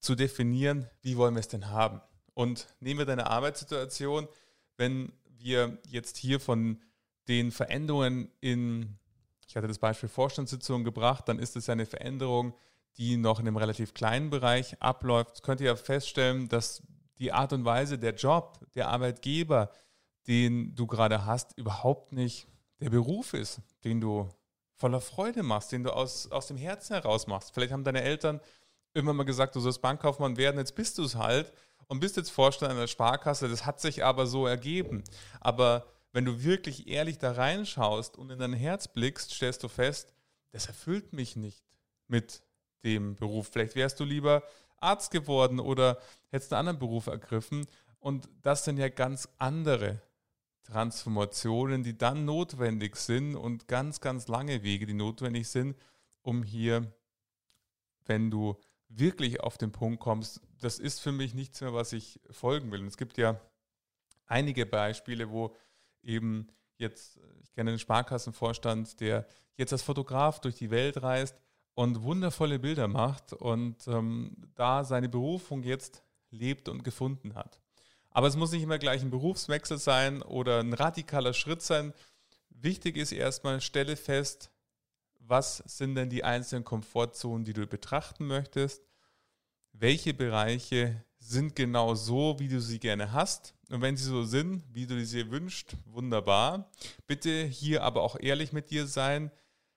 zu 0.00 0.16
definieren, 0.16 0.88
wie 1.02 1.16
wollen 1.16 1.34
wir 1.34 1.40
es 1.40 1.48
denn 1.48 1.70
haben. 1.70 2.00
Und 2.38 2.68
nehmen 2.78 2.98
wir 3.00 3.04
deine 3.04 3.28
Arbeitssituation, 3.28 4.28
wenn 4.76 5.12
wir 5.24 5.76
jetzt 5.88 6.16
hier 6.16 6.38
von 6.38 6.80
den 7.26 7.50
Veränderungen 7.50 8.30
in, 8.40 8.96
ich 9.48 9.56
hatte 9.56 9.66
das 9.66 9.80
Beispiel 9.80 10.08
Vorstandssitzung 10.08 10.84
gebracht, 10.84 11.26
dann 11.26 11.40
ist 11.40 11.56
es 11.56 11.66
ja 11.66 11.72
eine 11.72 11.84
Veränderung, 11.84 12.54
die 12.96 13.16
noch 13.16 13.40
in 13.40 13.48
einem 13.48 13.56
relativ 13.56 13.92
kleinen 13.92 14.30
Bereich 14.30 14.80
abläuft. 14.80 15.42
Könnt 15.42 15.60
ihr 15.60 15.66
ja 15.66 15.74
feststellen, 15.74 16.48
dass 16.48 16.80
die 17.18 17.32
Art 17.32 17.52
und 17.52 17.64
Weise, 17.64 17.98
der 17.98 18.14
Job, 18.14 18.60
der 18.76 18.88
Arbeitgeber, 18.88 19.72
den 20.28 20.76
du 20.76 20.86
gerade 20.86 21.26
hast, 21.26 21.58
überhaupt 21.58 22.12
nicht 22.12 22.46
der 22.78 22.90
Beruf 22.90 23.34
ist, 23.34 23.62
den 23.82 24.00
du 24.00 24.28
voller 24.76 25.00
Freude 25.00 25.42
machst, 25.42 25.72
den 25.72 25.82
du 25.82 25.90
aus, 25.90 26.30
aus 26.30 26.46
dem 26.46 26.56
Herzen 26.56 26.94
heraus 26.94 27.26
machst. 27.26 27.52
Vielleicht 27.52 27.72
haben 27.72 27.82
deine 27.82 28.02
Eltern 28.02 28.40
immer 28.94 29.12
mal 29.12 29.24
gesagt, 29.24 29.56
du 29.56 29.60
sollst 29.60 29.82
Bankkaufmann 29.82 30.36
werden, 30.36 30.58
jetzt 30.58 30.76
bist 30.76 30.98
du 30.98 31.02
es 31.02 31.16
halt 31.16 31.52
und 31.88 32.00
bist 32.00 32.16
jetzt 32.16 32.30
Vorstand 32.30 32.72
einer 32.72 32.86
Sparkasse. 32.86 33.48
Das 33.48 33.66
hat 33.66 33.80
sich 33.80 34.04
aber 34.04 34.26
so 34.26 34.46
ergeben. 34.46 35.02
Aber 35.40 35.86
wenn 36.12 36.24
du 36.24 36.42
wirklich 36.42 36.88
ehrlich 36.88 37.18
da 37.18 37.32
reinschaust 37.32 38.16
und 38.16 38.30
in 38.30 38.38
dein 38.38 38.52
Herz 38.52 38.88
blickst, 38.88 39.32
stellst 39.32 39.62
du 39.62 39.68
fest, 39.68 40.14
das 40.52 40.66
erfüllt 40.66 41.12
mich 41.12 41.36
nicht 41.36 41.64
mit 42.06 42.42
dem 42.84 43.16
Beruf. 43.16 43.48
Vielleicht 43.52 43.74
wärst 43.74 43.98
du 44.00 44.04
lieber 44.04 44.42
Arzt 44.80 45.10
geworden 45.10 45.60
oder 45.60 45.98
hättest 46.30 46.52
einen 46.52 46.60
anderen 46.60 46.78
Beruf 46.78 47.06
ergriffen. 47.06 47.66
Und 47.98 48.28
das 48.42 48.64
sind 48.64 48.78
ja 48.78 48.88
ganz 48.88 49.28
andere 49.38 50.00
Transformationen, 50.64 51.82
die 51.82 51.96
dann 51.96 52.24
notwendig 52.24 52.96
sind 52.96 53.34
und 53.34 53.68
ganz, 53.68 54.00
ganz 54.00 54.28
lange 54.28 54.62
Wege, 54.62 54.86
die 54.86 54.94
notwendig 54.94 55.48
sind, 55.48 55.76
um 56.22 56.42
hier, 56.42 56.92
wenn 58.06 58.30
du 58.30 58.56
wirklich 58.88 59.40
auf 59.40 59.58
den 59.58 59.72
Punkt 59.72 60.00
kommst, 60.00 60.40
das 60.60 60.78
ist 60.78 61.00
für 61.00 61.12
mich 61.12 61.34
nichts 61.34 61.60
mehr, 61.60 61.74
was 61.74 61.92
ich 61.92 62.20
folgen 62.30 62.72
will. 62.72 62.80
Und 62.80 62.88
es 62.88 62.96
gibt 62.96 63.18
ja 63.18 63.40
einige 64.26 64.66
Beispiele, 64.66 65.30
wo 65.30 65.54
eben 66.02 66.48
jetzt, 66.78 67.18
ich 67.42 67.52
kenne 67.52 67.70
einen 67.70 67.78
Sparkassenvorstand, 67.78 69.00
der 69.00 69.26
jetzt 69.56 69.72
als 69.72 69.82
Fotograf 69.82 70.40
durch 70.40 70.54
die 70.54 70.70
Welt 70.70 71.02
reist 71.02 71.36
und 71.74 72.02
wundervolle 72.02 72.58
Bilder 72.58 72.88
macht 72.88 73.32
und 73.32 73.86
ähm, 73.88 74.36
da 74.54 74.84
seine 74.84 75.08
Berufung 75.08 75.62
jetzt 75.62 76.02
lebt 76.30 76.68
und 76.68 76.84
gefunden 76.84 77.34
hat. 77.34 77.60
Aber 78.10 78.26
es 78.26 78.36
muss 78.36 78.52
nicht 78.52 78.62
immer 78.62 78.78
gleich 78.78 79.02
ein 79.02 79.10
Berufswechsel 79.10 79.78
sein 79.78 80.22
oder 80.22 80.60
ein 80.60 80.72
radikaler 80.72 81.34
Schritt 81.34 81.62
sein. 81.62 81.92
Wichtig 82.48 82.96
ist 82.96 83.12
erstmal, 83.12 83.60
stelle 83.60 83.96
fest, 83.96 84.50
was 85.28 85.58
sind 85.66 85.94
denn 85.94 86.10
die 86.10 86.24
einzelnen 86.24 86.64
Komfortzonen, 86.64 87.44
die 87.44 87.52
du 87.52 87.66
betrachten 87.66 88.26
möchtest? 88.26 88.82
Welche 89.72 90.14
Bereiche 90.14 91.04
sind 91.18 91.54
genau 91.54 91.94
so, 91.94 92.36
wie 92.38 92.48
du 92.48 92.60
sie 92.60 92.78
gerne 92.78 93.12
hast? 93.12 93.54
Und 93.70 93.82
wenn 93.82 93.96
sie 93.96 94.04
so 94.04 94.24
sind, 94.24 94.64
wie 94.72 94.86
du 94.86 95.04
sie 95.04 95.30
wünschst, 95.30 95.76
wunderbar. 95.84 96.70
Bitte 97.06 97.44
hier 97.44 97.82
aber 97.82 98.02
auch 98.02 98.16
ehrlich 98.18 98.52
mit 98.52 98.70
dir 98.70 98.86
sein. 98.86 99.30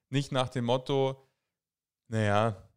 Nicht 0.10 0.32
nach 0.32 0.50
dem 0.50 0.66
Motto, 0.66 1.28
naja, 2.08 2.70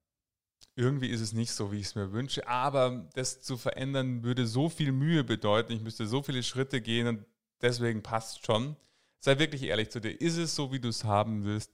irgendwie 0.76 1.08
ist 1.08 1.20
es 1.20 1.32
nicht 1.32 1.52
so, 1.52 1.70
wie 1.70 1.78
ich 1.78 1.86
es 1.86 1.94
mir 1.94 2.12
wünsche, 2.12 2.48
aber 2.48 3.08
das 3.14 3.42
zu 3.42 3.56
verändern 3.56 4.24
würde 4.24 4.46
so 4.46 4.68
viel 4.68 4.92
Mühe 4.92 5.22
bedeuten. 5.22 5.72
Ich 5.72 5.80
müsste 5.80 6.06
so 6.06 6.22
viele 6.22 6.42
Schritte 6.42 6.80
gehen 6.80 7.06
und 7.06 7.24
deswegen 7.60 8.02
passt 8.02 8.44
schon. 8.44 8.76
Sei 9.20 9.38
wirklich 9.38 9.62
ehrlich 9.62 9.90
zu 9.90 10.00
dir. 10.00 10.20
Ist 10.20 10.36
es 10.36 10.54
so, 10.54 10.72
wie 10.72 10.80
du 10.80 10.88
es 10.88 11.04
haben 11.04 11.44
willst? 11.44 11.70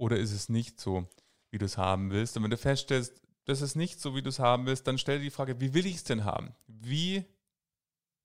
Oder 0.00 0.16
ist 0.16 0.32
es 0.32 0.48
nicht 0.48 0.80
so, 0.80 1.06
wie 1.50 1.58
du 1.58 1.66
es 1.66 1.76
haben 1.76 2.10
willst? 2.10 2.36
Und 2.36 2.42
wenn 2.42 2.50
du 2.50 2.56
feststellst, 2.56 3.20
das 3.44 3.60
ist 3.60 3.76
nicht 3.76 4.00
so, 4.00 4.16
wie 4.16 4.22
du 4.22 4.30
es 4.30 4.38
haben 4.38 4.64
willst, 4.64 4.86
dann 4.86 4.96
stell 4.96 5.18
dir 5.18 5.24
die 5.24 5.30
Frage, 5.30 5.60
wie 5.60 5.74
will 5.74 5.84
ich 5.84 5.96
es 5.96 6.04
denn 6.04 6.24
haben? 6.24 6.54
Wie 6.66 7.24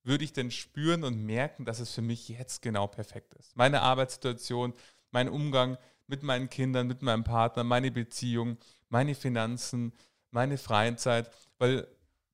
würde 0.04 0.24
ich 0.24 0.32
denn 0.32 0.52
spüren 0.52 1.04
und 1.04 1.22
merken, 1.26 1.66
dass 1.66 1.80
es 1.80 1.92
für 1.92 2.02
mich 2.02 2.30
jetzt 2.30 2.62
genau 2.62 2.88
perfekt 2.88 3.34
ist? 3.34 3.58
Meine 3.58 3.82
Arbeitssituation, 3.82 4.74
mein 5.12 5.28
Umgang 5.28 5.78
mit 6.08 6.24
meinen 6.24 6.50
Kindern, 6.50 6.88
mit 6.88 7.02
meinem 7.02 7.26
Partner, 7.26 7.66
meine 7.66 7.92
Beziehung, 7.92 8.58
meine 8.88 9.14
Finanzen, 9.14 9.92
meine 10.32 10.58
Freizeit, 10.58 11.30
weil 11.58 11.88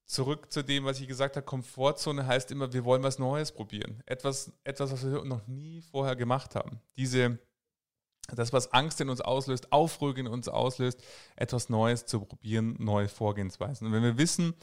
zurück 0.05 0.51
zu 0.51 0.63
dem, 0.63 0.85
was 0.85 0.99
ich 0.99 1.07
gesagt 1.07 1.35
habe, 1.35 1.45
Komfortzone 1.45 2.27
heißt 2.27 2.51
immer, 2.51 2.73
wir 2.73 2.85
wollen 2.85 3.01
was 3.01 3.17
Neues 3.17 3.51
probieren. 3.51 4.03
Etwas, 4.05 4.51
etwas 4.65 4.91
was 4.91 5.03
wir 5.03 5.23
noch 5.23 5.47
nie 5.47 5.81
vorher 5.81 6.15
gemacht 6.15 6.53
haben. 6.53 6.79
Diese 6.95 7.39
das, 8.27 8.53
was 8.53 8.71
Angst 8.73 9.01
in 9.01 9.09
uns 9.09 9.21
auslöst, 9.21 9.71
Aufruhr 9.71 10.15
in 10.17 10.27
uns 10.27 10.47
auslöst, 10.47 11.03
etwas 11.35 11.69
Neues 11.69 12.05
zu 12.05 12.21
probieren, 12.21 12.75
neue 12.79 13.09
Vorgehensweisen. 13.09 13.87
Und 13.87 13.93
wenn 13.93 14.03
wir 14.03 14.17
wissen, 14.17 14.53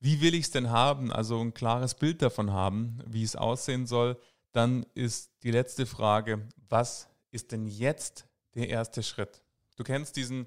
wie 0.00 0.20
will 0.20 0.34
ich 0.34 0.46
es 0.46 0.50
denn 0.50 0.70
haben, 0.70 1.12
also 1.12 1.40
ein 1.40 1.54
klares 1.54 1.94
Bild 1.94 2.22
davon 2.22 2.52
haben, 2.52 2.98
wie 3.06 3.22
es 3.22 3.36
aussehen 3.36 3.86
soll, 3.86 4.18
dann 4.52 4.84
ist 4.94 5.30
die 5.42 5.50
letzte 5.50 5.86
Frage, 5.86 6.46
was 6.68 7.08
ist 7.30 7.52
denn 7.52 7.66
jetzt 7.66 8.26
der 8.54 8.68
erste 8.68 9.02
Schritt? 9.02 9.42
Du 9.76 9.84
kennst 9.84 10.16
diesen 10.16 10.46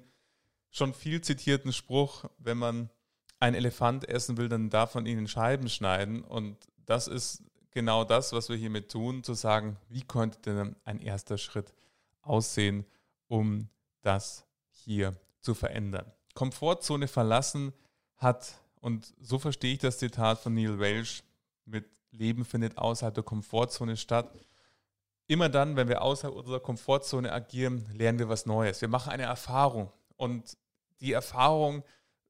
schon 0.70 0.94
viel 0.94 1.20
zitierten 1.20 1.72
Spruch, 1.72 2.24
wenn 2.38 2.58
man 2.58 2.90
einen 3.38 3.56
Elefant 3.56 4.08
essen 4.08 4.36
will, 4.36 4.48
dann 4.48 4.70
darf 4.70 4.94
man 4.94 5.06
ihn 5.06 5.18
in 5.18 5.28
Scheiben 5.28 5.68
schneiden. 5.68 6.22
Und 6.22 6.56
das 6.86 7.08
ist 7.08 7.42
genau 7.70 8.04
das, 8.04 8.32
was 8.32 8.48
wir 8.48 8.56
hiermit 8.56 8.90
tun, 8.90 9.24
zu 9.24 9.34
sagen, 9.34 9.76
wie 9.88 10.02
könnte 10.02 10.38
denn 10.40 10.76
ein 10.84 11.00
erster 11.00 11.38
Schritt 11.38 11.68
sein? 11.68 11.85
Aussehen, 12.26 12.84
um 13.28 13.68
das 14.02 14.46
hier 14.70 15.16
zu 15.40 15.54
verändern. 15.54 16.10
Komfortzone 16.34 17.08
verlassen 17.08 17.72
hat, 18.16 18.54
und 18.80 19.14
so 19.20 19.38
verstehe 19.38 19.72
ich 19.72 19.78
das 19.78 19.98
Zitat 19.98 20.38
von 20.38 20.54
Neil 20.54 20.78
Welsh, 20.78 21.22
mit 21.64 21.86
Leben 22.10 22.44
findet 22.44 22.78
außerhalb 22.78 23.14
der 23.14 23.24
Komfortzone 23.24 23.96
statt. 23.96 24.30
Immer 25.26 25.48
dann, 25.48 25.76
wenn 25.76 25.88
wir 25.88 26.02
außerhalb 26.02 26.36
unserer 26.36 26.60
Komfortzone 26.60 27.32
agieren, 27.32 27.86
lernen 27.92 28.18
wir 28.18 28.28
was 28.28 28.46
Neues. 28.46 28.80
Wir 28.80 28.88
machen 28.88 29.10
eine 29.10 29.24
Erfahrung. 29.24 29.90
Und 30.16 30.56
die 31.00 31.12
Erfahrung 31.12 31.82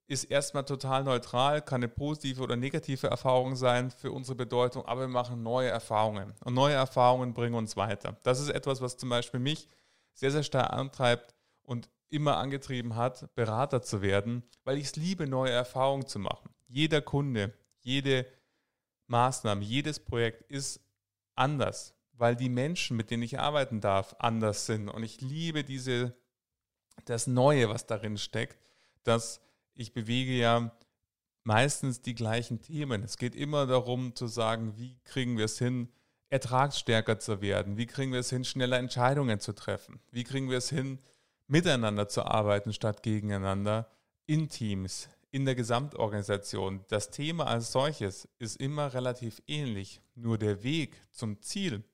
ist 0.09 0.25
erstmal 0.25 0.65
total 0.65 1.05
neutral, 1.05 1.63
kann 1.63 1.81
eine 1.83 1.89
positive 1.89 2.43
oder 2.43 2.57
negative 2.57 3.09
Erfahrung 3.09 3.57
sein 3.57 3.91
für 3.91 4.13
unsere 4.13 4.37
Bedeutung, 4.37 4.85
aber 4.87 5.03
wir 5.03 5.09
machen 5.09 5.43
neue 5.43 5.69
Erfahrungen. 5.69 6.33
Und 6.45 6.55
neue 6.55 6.75
Erfahrungen 6.75 7.35
bringen 7.35 7.55
uns 7.55 7.77
weiter. 7.77 8.17
Das 8.23 8.41
ist 8.41 8.49
etwas, 8.49 8.81
was 8.81 8.97
zum 8.97 9.09
Beispiel 9.09 9.41
mich 9.41 9.69
sehr, 10.17 10.33
sehr 10.33 10.43
stark 10.43 10.73
antreibt, 10.73 11.37
und 11.67 11.91
immer 12.09 12.37
angetrieben 12.39 12.97
hat, 12.97 13.35
Berater 13.35 13.83
zu 13.83 14.01
werden, 14.01 14.45
weil 14.65 14.79
ich 14.79 14.85
es 14.85 14.97
liebe, 14.97 15.27
neue 15.27 15.51
Erfahrungen 15.51 16.07
zu 16.07 16.19
machen. 16.19 16.51
Jeder 16.69 17.03
Kunde, 17.03 17.53
jede 17.81 18.27
Maßnahme, 19.09 19.63
jedes 19.63 20.01
Projekt 20.01 20.43
ist 20.51 20.81
anders, 21.35 21.95
weil 22.13 22.37
die 22.37 22.49
Menschen, 22.49 22.97
mit 22.97 23.11
denen 23.11 23.23
ich 23.23 23.39
arbeiten 23.39 23.81
darf, 23.81 24.17
anders 24.19 24.67
sind. 24.67 24.89
Und 24.89 25.03
ich 25.03 25.21
liebe 25.21 25.65
diese, 25.65 26.17
das 27.05 27.27
Neue, 27.27 27.69
was 27.69 27.87
darin 27.87 28.17
steckt, 28.17 28.59
dass 29.03 29.41
ich 29.75 29.93
bewege 29.93 30.33
ja 30.33 30.73
meistens 31.43 32.01
die 32.01 32.15
gleichen 32.15 32.63
Themen. 32.63 33.03
Es 33.03 33.19
geht 33.19 33.35
immer 33.35 33.67
darum 33.67 34.15
zu 34.15 34.27
sagen, 34.27 34.77
wie 34.77 34.99
kriegen 35.05 35.37
wir 35.37 35.45
es 35.45 35.59
hin, 35.59 35.93
ertragsstärker 36.37 37.19
zu 37.19 37.41
werden? 37.41 37.77
Wie 37.77 37.87
kriegen 37.87 38.13
wir 38.13 38.21
es 38.21 38.31
hin, 38.31 38.45
schneller 38.45 38.79
Entscheidungen 38.79 39.41
zu 39.41 39.55
treffen? 39.55 40.01
Wie 40.11 40.25
kriegen 40.25 40.51
wir 40.51 40.59
es 40.59 40.69
hin, 40.69 40.99
miteinander 41.47 42.09
zu 42.09 42.25
arbeiten 42.25 42.73
statt 42.73 43.03
gegeneinander 43.03 43.89
in 44.27 44.49
Teams, 44.49 45.09
in 45.31 45.45
der 45.45 45.55
Gesamtorganisation. 45.55 46.85
Das 46.89 47.11
Thema 47.11 47.47
als 47.47 47.73
solches 47.73 48.29
ist 48.39 48.61
immer 48.61 48.93
relativ 48.93 49.41
ähnlich, 49.47 50.01
nur 50.15 50.39
der 50.39 50.63
Weg 50.63 51.01
zum 51.11 51.41
Ziel 51.41 51.85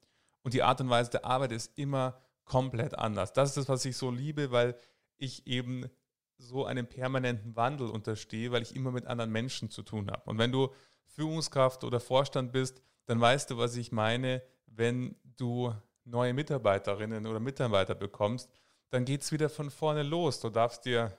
und 0.42 0.54
die 0.54 0.62
Art 0.62 0.80
und 0.80 0.90
Weise 0.90 1.10
der 1.10 1.24
Arbeit 1.24 1.52
ist 1.52 1.78
immer 1.78 2.18
komplett 2.44 2.98
anders. 2.98 3.32
Das 3.32 3.50
ist 3.50 3.56
das, 3.56 3.68
was 3.68 3.84
ich 3.84 3.96
so 3.96 4.10
liebe, 4.10 4.50
weil 4.50 4.74
ich 5.18 5.46
eben 5.46 5.86
so 6.38 6.64
einen 6.66 6.88
permanenten 6.88 7.54
Wandel 7.54 7.88
unterstehe, 7.88 8.50
weil 8.50 8.62
ich 8.62 8.74
immer 8.74 8.90
mit 8.90 9.06
anderen 9.06 9.30
Menschen 9.30 9.70
zu 9.70 9.82
tun 9.82 10.10
habe. 10.10 10.28
Und 10.28 10.38
wenn 10.38 10.50
du 10.50 10.70
Führungskraft 11.04 11.84
oder 11.84 12.00
Vorstand 12.00 12.52
bist, 12.52 12.82
dann 13.06 13.20
weißt 13.20 13.50
du, 13.50 13.58
was 13.58 13.76
ich 13.76 13.92
meine, 13.92 14.42
wenn 14.66 15.16
du 15.36 15.74
neue 16.04 16.34
Mitarbeiterinnen 16.34 17.26
oder 17.26 17.40
Mitarbeiter 17.40 17.94
bekommst, 17.94 18.50
dann 18.90 19.04
geht 19.04 19.22
es 19.22 19.32
wieder 19.32 19.48
von 19.48 19.70
vorne 19.70 20.02
los. 20.02 20.40
Du 20.40 20.50
darfst 20.50 20.84
dir 20.84 21.16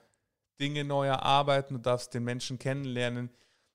Dinge 0.60 0.84
neu 0.84 1.06
erarbeiten, 1.06 1.74
du 1.74 1.80
darfst 1.80 2.14
den 2.14 2.24
Menschen 2.24 2.58
kennenlernen, 2.58 3.30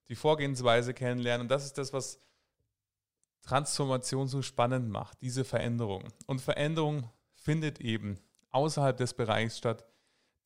die 0.08 0.16
Vorgehensweise 0.16 0.94
kennenlernen. 0.94 1.46
Und 1.46 1.52
das 1.52 1.66
ist 1.66 1.78
das, 1.78 1.92
was 1.94 2.20
Transformation 3.42 4.28
so 4.28 4.42
spannend 4.42 4.90
macht, 4.90 5.22
diese 5.22 5.44
Veränderung. 5.44 6.08
Und 6.28 6.42
Veränderung 6.42 7.10
findet 7.34 7.82
eben 7.82 8.20
außerhalb 8.52 8.98
des 8.98 9.14
Bereichs 9.14 9.58
statt, 9.58 9.86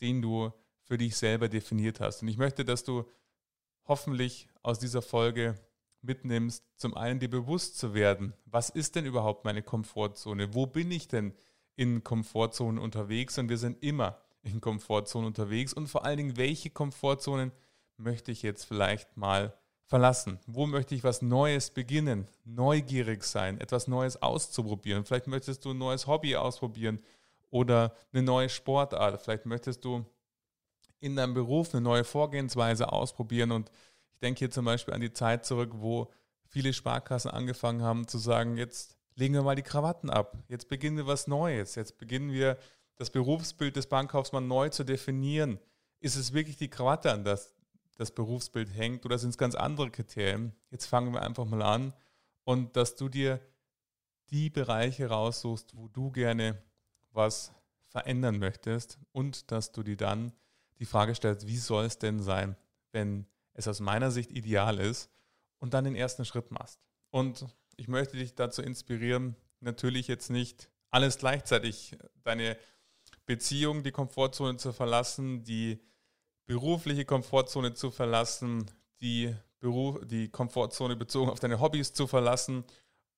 den 0.02 0.22
du 0.22 0.52
für 0.82 0.98
dich 0.98 1.16
selber 1.16 1.50
definiert 1.50 2.00
hast. 2.00 2.22
Und 2.22 2.28
ich 2.28 2.38
möchte, 2.38 2.66
dass 2.66 2.84
du 2.84 3.10
hoffentlich 3.86 4.48
aus 4.62 4.80
dieser 4.80 5.02
Folge 5.02 5.56
mitnimmst, 6.04 6.64
zum 6.76 6.96
einen 6.96 7.20
dir 7.20 7.30
bewusst 7.30 7.78
zu 7.78 7.94
werden, 7.94 8.34
was 8.46 8.70
ist 8.70 8.96
denn 8.96 9.06
überhaupt 9.06 9.46
meine 9.46 9.64
Komfortzone? 9.64 10.54
Wo 10.54 10.66
bin 10.66 10.92
ich 10.92 11.08
denn 11.08 11.34
in 11.76 12.04
Komfortzonen 12.04 12.78
unterwegs 12.78 13.38
und 13.38 13.50
wir 13.50 13.58
sind 13.58 13.82
immer 13.84 14.20
in 14.44 14.62
Komfortzonen 14.62 15.28
unterwegs 15.28 15.74
und 15.74 15.88
vor 15.88 16.06
allen 16.06 16.18
Dingen, 16.18 16.38
welche 16.38 16.70
Komfortzonen 16.70 17.52
möchte 17.98 18.32
ich 18.32 18.42
jetzt 18.42 18.66
vielleicht 18.66 19.18
mal 19.18 19.54
verlassen? 19.86 20.40
Wo 20.48 20.66
möchte 20.66 20.96
ich 20.96 21.04
was 21.04 21.22
Neues 21.22 21.70
beginnen? 21.70 22.28
Neugierig 22.44 23.24
sein, 23.24 23.60
etwas 23.60 23.88
Neues 23.88 24.22
auszuprobieren. 24.22 25.06
Vielleicht 25.06 25.28
möchtest 25.28 25.66
du 25.66 25.72
ein 25.72 25.78
neues 25.78 26.08
Hobby 26.08 26.36
ausprobieren 26.36 27.00
oder 27.50 27.96
eine 28.12 28.24
neue 28.24 28.50
Sportart. 28.50 29.22
Vielleicht 29.22 29.46
möchtest 29.46 29.86
du 29.86 30.06
in 31.00 31.16
deinem 31.16 31.34
Beruf 31.34 31.74
eine 31.74 31.82
neue 31.82 32.04
Vorgehensweise 32.04 32.92
ausprobieren. 32.92 33.52
Und 33.52 33.70
denke 34.24 34.40
hier 34.40 34.52
zum 34.52 34.66
Beispiel 34.66 34.96
an 34.96 35.02
die 35.02 35.14
Zeit 35.14 35.46
zurück, 35.46 35.72
wo 35.76 36.12
viele 36.48 36.74
Sparkassen 36.74 37.30
angefangen 37.30 37.84
haben 37.84 38.08
zu 38.08 38.18
sagen, 38.18 38.58
jetzt 38.58 38.98
legen 39.16 39.36
wir 39.36 39.44
mal 39.44 39.56
die 39.56 39.62
Krawatten 39.62 40.10
ab. 40.10 40.38
Jetzt 40.48 40.68
beginnen 40.70 40.98
wir 40.98 41.06
was 41.06 41.28
Neues. 41.28 41.76
Jetzt 41.76 42.00
beginnen 42.00 42.32
wir 42.32 42.58
das 42.96 43.12
Berufsbild 43.12 43.76
des 43.76 43.88
Bankkaufmanns 43.88 44.48
neu 44.48 44.70
zu 44.70 44.84
definieren. 44.84 45.60
Ist 46.00 46.16
es 46.16 46.34
wirklich 46.34 46.58
die 46.58 46.70
Krawatte, 46.70 47.12
an 47.12 47.24
das 47.24 47.54
das 47.98 48.12
Berufsbild 48.12 48.74
hängt 48.76 49.06
oder 49.06 49.18
sind 49.18 49.32
es 49.32 49.38
ganz 49.38 49.56
andere 49.56 49.92
Kriterien? 49.92 50.54
Jetzt 50.72 50.88
fangen 50.88 51.14
wir 51.14 51.22
einfach 51.22 51.46
mal 51.46 51.62
an 51.62 51.94
und 52.44 52.76
dass 52.76 52.96
du 52.96 53.10
dir 53.10 53.40
die 54.30 54.50
Bereiche 54.50 55.08
raussuchst, 55.08 55.78
wo 55.78 55.88
du 55.88 56.12
gerne 56.12 56.62
was 57.12 57.54
verändern 57.88 58.40
möchtest 58.40 58.98
und 59.12 59.52
dass 59.52 59.72
du 59.72 59.84
dir 59.84 59.98
dann 59.98 60.34
die 60.80 60.86
Frage 60.86 61.14
stellst, 61.14 61.48
wie 61.48 61.58
soll 61.58 61.86
es 61.86 62.00
denn 62.00 62.20
sein, 62.22 62.56
wenn 62.92 63.28
es 63.54 63.68
aus 63.68 63.80
meiner 63.80 64.12
Sicht 64.12 64.32
ideal 64.32 64.80
ist 64.80 65.10
und 65.60 65.74
dann 65.74 65.84
den 65.84 65.96
ersten 65.96 66.26
Schritt 66.26 66.52
machst. 66.52 66.80
Und 67.10 67.46
ich 67.76 67.88
möchte 67.88 68.18
dich 68.18 68.36
dazu 68.36 68.62
inspirieren, 68.62 69.36
natürlich 69.60 70.08
jetzt 70.08 70.30
nicht 70.30 70.70
alles 70.90 71.18
gleichzeitig, 71.18 71.98
deine 72.24 72.58
Beziehung, 73.26 73.84
die 73.84 73.92
Komfortzone 73.92 74.58
zu 74.58 74.74
verlassen, 74.74 75.44
die 75.44 75.80
berufliche 76.46 77.06
Komfortzone 77.06 77.74
zu 77.74 77.90
verlassen, 77.90 78.70
die, 79.02 79.34
Beruf, 79.60 80.00
die 80.06 80.28
Komfortzone 80.28 80.98
bezogen 80.98 81.32
auf 81.32 81.40
deine 81.40 81.62
Hobbys 81.62 81.94
zu 81.94 82.06
verlassen 82.06 82.66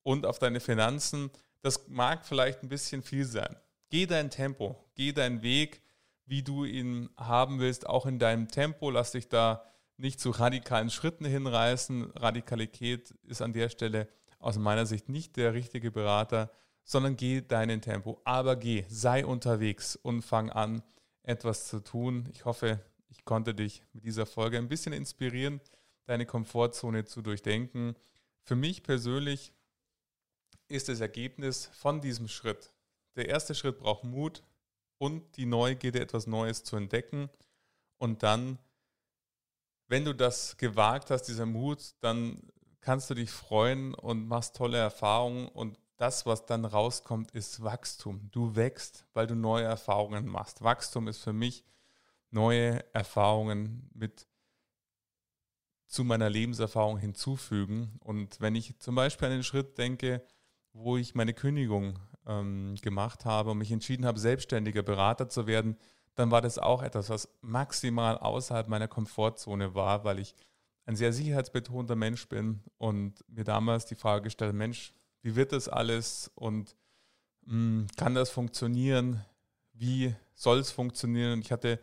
und 0.04 0.28
auf 0.28 0.38
deine 0.38 0.60
Finanzen. 0.60 1.32
Das 1.62 1.88
mag 1.88 2.24
vielleicht 2.24 2.62
ein 2.62 2.70
bisschen 2.70 3.02
viel 3.02 3.26
sein. 3.26 3.56
Geh 3.90 4.06
dein 4.06 4.30
Tempo, 4.30 4.78
geh 4.94 5.12
deinen 5.12 5.42
Weg, 5.42 5.82
wie 6.26 6.44
du 6.44 6.64
ihn 6.64 7.10
haben 7.18 7.60
willst, 7.60 7.88
auch 7.88 8.06
in 8.06 8.20
deinem 8.20 8.48
Tempo. 8.48 8.92
Lass 8.92 9.12
dich 9.12 9.28
da 9.28 9.66
nicht 9.98 10.20
zu 10.20 10.32
radikalen 10.32 10.90
Schritten 10.90 11.26
hinreißen. 11.26 12.12
Radikalität 12.12 13.12
ist 13.24 13.42
an 13.42 13.54
der 13.54 13.70
Stelle 13.70 14.08
aus 14.40 14.58
meiner 14.58 14.86
Sicht 14.86 15.10
nicht 15.10 15.38
der 15.38 15.54
richtige 15.54 15.92
Berater, 15.92 16.52
sondern 16.84 17.16
geh 17.16 17.42
deinen 17.42 17.82
Tempo. 17.82 18.22
Aber 18.24 18.56
geh, 18.56 18.86
sei 18.88 19.26
unterwegs 19.26 19.96
und 19.96 20.22
fang 20.22 20.50
an, 20.50 20.84
etwas 21.24 21.68
zu 21.68 21.80
tun. 21.80 22.28
Ich 22.32 22.46
hoffe, 22.46 22.80
ich 23.10 23.26
konnte 23.26 23.56
dich 23.56 23.84
mit 23.94 24.06
dieser 24.06 24.26
Folge 24.26 24.58
ein 24.58 24.70
bisschen 24.70 24.94
inspirieren, 24.94 25.62
deine 26.06 26.26
Komfortzone 26.26 27.06
zu 27.06 27.22
durchdenken. 27.22 27.96
Für 28.44 28.56
mich 28.56 28.84
persönlich 28.84 29.52
ist 30.68 30.90
das 30.90 31.00
Ergebnis 31.00 31.70
von 31.74 32.02
diesem 32.02 32.28
Schritt. 32.28 32.74
Der 33.16 33.30
erste 33.30 33.56
Schritt 33.56 33.80
braucht 33.80 34.04
Mut 34.04 34.44
und 34.98 35.38
die 35.38 35.46
Neugierde, 35.46 36.00
etwas 36.00 36.28
Neues 36.28 36.64
zu 36.64 36.76
entdecken. 36.76 37.30
Und 37.98 38.24
dann, 38.24 38.60
wenn 39.88 40.06
du 40.06 40.14
das 40.14 40.58
gewagt 40.58 41.12
hast, 41.12 41.24
dieser 41.24 41.46
Mut, 41.46 41.96
dann 42.02 42.42
kannst 42.82 43.10
du 43.10 43.14
dich 43.14 43.32
freuen 43.32 43.94
und 43.94 44.28
machst 44.28 44.56
tolle 44.56 44.78
Erfahrungen 44.78 45.48
und 45.48 45.80
das, 45.98 46.26
was 46.26 46.46
dann 46.46 46.66
rauskommt, 46.66 47.32
ist 47.32 47.64
Wachstum. 47.64 48.30
Du 48.32 48.56
wächst, 48.56 49.06
weil 49.14 49.28
du 49.28 49.36
neue 49.36 49.64
Erfahrungen 49.64 50.28
machst. 50.28 50.62
Wachstum 50.62 51.08
ist 51.08 51.20
für 51.20 51.34
mich 51.34 51.64
neue 52.32 52.84
Erfahrungen 52.94 53.90
mit 53.94 54.28
zu 55.88 56.04
meiner 56.04 56.30
Lebenserfahrung 56.30 56.98
hinzufügen. 56.98 57.98
Und 58.00 58.42
wenn 58.42 58.56
ich 58.56 58.78
zum 58.80 58.96
Beispiel 58.96 59.28
an 59.28 59.34
den 59.34 59.44
Schritt 59.44 59.78
denke, 59.78 60.22
wo 60.74 60.98
ich 60.98 61.16
meine 61.16 61.34
Kündigung 61.34 61.98
ähm, 62.28 62.76
gemacht 62.82 63.24
habe 63.24 63.52
und 63.52 63.60
mich 63.60 63.72
entschieden 63.72 64.06
habe, 64.06 64.20
selbstständiger 64.20 64.84
Berater 64.84 65.30
zu 65.30 65.48
werden, 65.48 65.78
dann 66.16 66.32
war 66.32 66.42
das 66.42 66.58
auch 66.58 66.82
etwas, 66.82 67.10
was 67.10 67.30
maximal 67.42 68.18
außerhalb 68.18 68.68
meiner 68.68 68.88
Komfortzone 68.88 69.76
war, 69.76 70.04
weil 70.04 70.20
ich 70.20 70.36
ein 70.86 70.96
sehr 70.96 71.14
sicherheitsbetonter 71.14 71.96
Mensch 71.96 72.28
bin 72.30 72.62
und 72.78 73.24
mir 73.28 73.44
damals 73.44 73.86
die 73.86 73.96
Frage 73.96 74.24
gestellt, 74.24 74.54
Mensch, 74.54 74.94
wie 75.22 75.36
wird 75.36 75.52
das 75.52 75.68
alles 75.68 76.32
und 76.36 76.76
mh, 77.46 77.52
hm, 77.52 77.88
kann 77.98 78.16
das 78.16 78.30
funktionieren? 78.30 79.24
Wie 79.74 80.16
soll 80.36 80.60
es 80.60 80.72
funktionieren? 80.72 81.34
Und 81.34 81.40
ich 81.42 81.52
hatte 81.52 81.80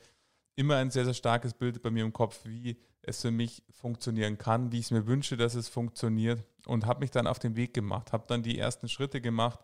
immer 0.54 0.76
ein 0.76 0.90
sehr, 0.90 1.04
sehr 1.04 1.14
starkes 1.14 1.54
Bild 1.54 1.82
bei 1.82 1.90
mir 1.90 2.04
im 2.04 2.12
Kopf, 2.12 2.40
wie 2.44 2.78
es 3.02 3.20
für 3.20 3.30
mich 3.30 3.64
funktionieren 3.70 4.38
kann, 4.38 4.70
wie 4.70 4.78
ich 4.78 4.86
es 4.86 4.90
mir 4.92 5.06
wünsche, 5.06 5.36
dass 5.36 5.54
es 5.54 5.68
funktioniert 5.68 6.44
und 6.66 6.86
habe 6.86 7.00
mich 7.00 7.10
dann 7.10 7.26
auf 7.26 7.40
den 7.40 7.56
Weg 7.56 7.74
gemacht, 7.74 8.12
habe 8.12 8.24
dann 8.28 8.42
die 8.42 8.58
ersten 8.58 8.88
Schritte 8.88 9.20
gemacht 9.20 9.58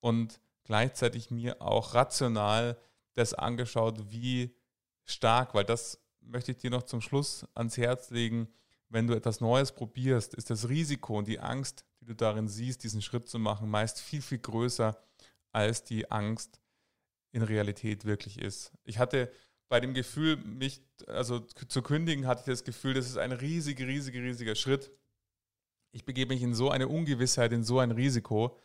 und 0.00 0.40
gleichzeitig 0.64 1.30
mir 1.30 1.60
auch 1.60 1.94
rational 1.94 2.78
das 3.18 3.34
angeschaut, 3.34 4.10
wie 4.10 4.54
stark, 5.04 5.54
weil 5.54 5.64
das 5.64 6.00
möchte 6.20 6.52
ich 6.52 6.58
dir 6.58 6.70
noch 6.70 6.82
zum 6.82 7.00
Schluss 7.00 7.46
ans 7.54 7.76
Herz 7.76 8.10
legen, 8.10 8.48
wenn 8.88 9.06
du 9.06 9.14
etwas 9.14 9.40
Neues 9.40 9.72
probierst, 9.72 10.34
ist 10.34 10.50
das 10.50 10.68
Risiko 10.68 11.18
und 11.18 11.28
die 11.28 11.40
Angst, 11.40 11.84
die 12.00 12.06
du 12.06 12.14
darin 12.14 12.48
siehst, 12.48 12.84
diesen 12.84 13.02
Schritt 13.02 13.28
zu 13.28 13.38
machen, 13.38 13.68
meist 13.68 14.00
viel, 14.00 14.22
viel 14.22 14.38
größer, 14.38 14.98
als 15.52 15.84
die 15.84 16.10
Angst 16.10 16.60
in 17.32 17.42
Realität 17.42 18.04
wirklich 18.04 18.38
ist. 18.38 18.72
Ich 18.84 18.98
hatte 18.98 19.30
bei 19.68 19.80
dem 19.80 19.92
Gefühl, 19.92 20.36
mich 20.36 20.82
also 21.06 21.40
zu 21.40 21.82
kündigen, 21.82 22.26
hatte 22.26 22.40
ich 22.40 22.46
das 22.46 22.64
Gefühl, 22.64 22.94
das 22.94 23.06
ist 23.06 23.18
ein 23.18 23.32
riesiger, 23.32 23.86
riesiger, 23.86 24.22
riesiger 24.22 24.54
Schritt. 24.54 24.90
Ich 25.92 26.04
begebe 26.04 26.32
mich 26.32 26.42
in 26.42 26.54
so 26.54 26.70
eine 26.70 26.88
Ungewissheit, 26.88 27.52
in 27.52 27.64
so 27.64 27.78
ein 27.78 27.90
Risiko 27.90 28.56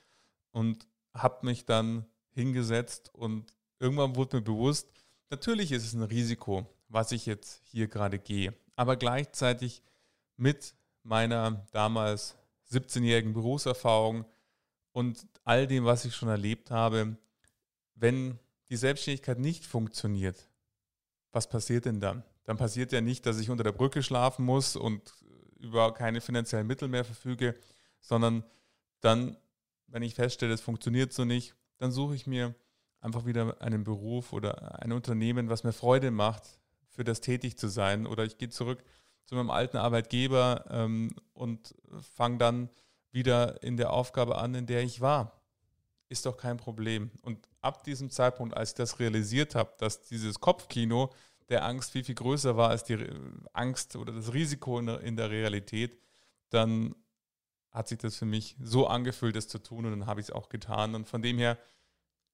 und 0.52 0.88
habe 1.14 1.46
mich 1.46 1.66
dann 1.66 2.06
hingesetzt 2.32 3.14
und 3.14 3.54
irgendwann 3.84 4.16
wurde 4.16 4.38
mir 4.38 4.44
bewusst, 4.44 4.88
natürlich 5.30 5.74
ist 5.74 5.84
es 5.84 5.94
ein 5.94 6.04
Risiko, 6.04 6.66
was 6.88 7.12
ich 7.12 7.26
jetzt 7.26 7.62
hier 7.66 7.88
gerade 7.88 8.18
gehe. 8.18 8.54
Aber 8.78 8.96
gleichzeitig 8.96 9.84
mit 10.38 10.74
meiner 11.04 11.68
damals 11.72 12.36
17-jährigen 12.72 13.34
Berufserfahrung 13.34 14.26
und 14.94 15.28
all 15.44 15.68
dem, 15.68 15.84
was 15.84 16.06
ich 16.06 16.16
schon 16.16 16.30
erlebt 16.30 16.72
habe, 16.72 17.18
wenn 17.96 18.40
die 18.70 18.78
Selbstständigkeit 18.78 19.38
nicht 19.38 19.66
funktioniert, 19.66 20.50
was 21.34 21.50
passiert 21.50 21.86
denn 21.86 22.00
dann? 22.00 22.24
Dann 22.46 22.58
passiert 22.58 22.94
ja 22.94 23.02
nicht, 23.02 23.26
dass 23.26 23.40
ich 23.40 23.50
unter 23.50 23.66
der 23.66 23.74
Brücke 23.74 24.02
schlafen 24.02 24.46
muss 24.46 24.78
und 24.78 25.14
über 25.60 25.94
keine 25.94 26.22
finanziellen 26.22 26.68
Mittel 26.68 26.88
mehr 26.88 27.04
verfüge, 27.04 27.56
sondern 28.00 28.44
dann, 29.02 29.36
wenn 29.88 30.04
ich 30.04 30.16
feststelle, 30.16 30.54
es 30.54 30.62
funktioniert 30.62 31.12
so 31.12 31.26
nicht, 31.26 31.54
dann 31.80 31.92
suche 31.92 32.16
ich 32.16 32.28
mir 32.28 32.56
einfach 33.04 33.26
wieder 33.26 33.62
einen 33.62 33.84
Beruf 33.84 34.34
oder 34.34 34.82
ein 34.82 34.92
Unternehmen, 34.92 35.50
was 35.50 35.64
mir 35.64 35.74
Freude 35.74 36.10
macht, 36.10 36.44
für 36.90 37.04
das 37.04 37.22
tätig 37.22 37.58
zu 37.58 37.68
sein. 37.68 38.08
Oder 38.08 38.24
ich 38.24 38.38
gehe 38.38 38.50
zurück 38.50 38.84
zu 39.26 39.36
meinem 39.36 39.50
alten 39.50 39.78
Arbeitgeber 39.78 40.66
ähm, 40.70 41.16
und 41.34 41.76
fange 42.16 42.38
dann 42.38 42.70
wieder 43.12 43.62
in 43.62 43.78
der 43.78 43.92
Aufgabe 43.92 44.38
an, 44.38 44.56
in 44.56 44.66
der 44.66 44.84
ich 44.84 45.02
war. 45.02 45.42
Ist 46.10 46.26
doch 46.26 46.38
kein 46.38 46.58
Problem. 46.58 47.12
Und 47.22 47.48
ab 47.62 47.84
diesem 47.84 48.10
Zeitpunkt, 48.10 48.56
als 48.56 48.70
ich 48.70 48.76
das 48.76 49.00
realisiert 49.00 49.56
habe, 49.56 49.74
dass 49.80 50.02
dieses 50.02 50.40
Kopfkino 50.40 51.12
der 51.50 51.66
Angst 51.66 51.92
viel, 51.92 52.04
viel 52.04 52.16
größer 52.16 52.56
war 52.56 52.70
als 52.70 52.84
die 52.84 52.98
Angst 53.52 53.96
oder 53.96 54.14
das 54.14 54.34
Risiko 54.34 54.80
in 54.80 55.18
der, 55.18 55.30
Realität, 55.30 55.98
dann 56.50 56.96
hat 57.72 57.88
sich 57.88 57.98
das 57.98 58.16
für 58.16 58.26
mich 58.26 58.56
so 58.62 58.88
angefühlt, 58.88 59.36
das 59.36 59.48
zu 59.48 59.60
tun 59.60 59.86
und 59.86 59.92
dann 59.92 60.06
habe 60.06 60.22
ich 60.22 60.28
es 60.28 60.32
auch 60.32 60.48
getan. 60.48 60.96
Und 60.96 61.10
von 61.10 61.22
dem 61.22 61.38
her 61.38 61.58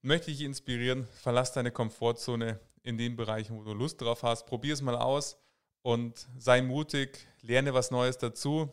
möchte 0.01 0.31
ich 0.31 0.41
inspirieren, 0.41 1.07
verlass 1.13 1.51
deine 1.51 1.71
Komfortzone 1.71 2.59
in 2.83 2.97
den 2.97 3.15
Bereichen, 3.15 3.57
wo 3.57 3.63
du 3.63 3.73
Lust 3.73 4.01
drauf 4.01 4.23
hast, 4.23 4.45
probier 4.45 4.73
es 4.73 4.81
mal 4.81 4.95
aus 4.95 5.38
und 5.81 6.27
sei 6.38 6.62
mutig, 6.62 7.27
lerne 7.41 7.73
was 7.73 7.91
Neues 7.91 8.17
dazu, 8.17 8.69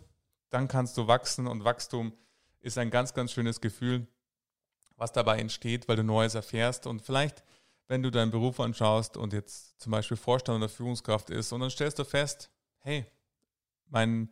dann 0.51 0.69
kannst 0.69 0.97
du 0.97 1.07
wachsen 1.07 1.47
und 1.47 1.65
Wachstum 1.65 2.13
ist 2.61 2.79
ein 2.79 2.91
ganz, 2.91 3.15
ganz 3.15 3.33
schönes 3.33 3.61
Gefühl, 3.61 4.07
was 4.97 5.13
dabei 5.13 5.39
entsteht, 5.39 5.89
weil 5.89 5.97
du 5.97 6.05
Neues 6.05 6.35
erfährst. 6.35 6.87
Und 6.87 7.03
vielleicht, 7.03 7.45
wenn 7.89 8.03
du 8.03 8.11
deinen 8.11 8.31
Beruf 8.31 8.61
anschaust 8.61 9.17
und 9.17 9.33
jetzt 9.33 9.81
zum 9.81 9.93
Beispiel 9.93 10.17
Vorstand 10.17 10.59
oder 10.59 10.69
Führungskraft 10.69 11.31
ist 11.31 11.53
und 11.53 11.61
dann 11.61 11.71
stellst 11.71 11.99
du 11.99 12.05
fest, 12.05 12.51
hey, 12.79 13.07
mein 13.89 14.31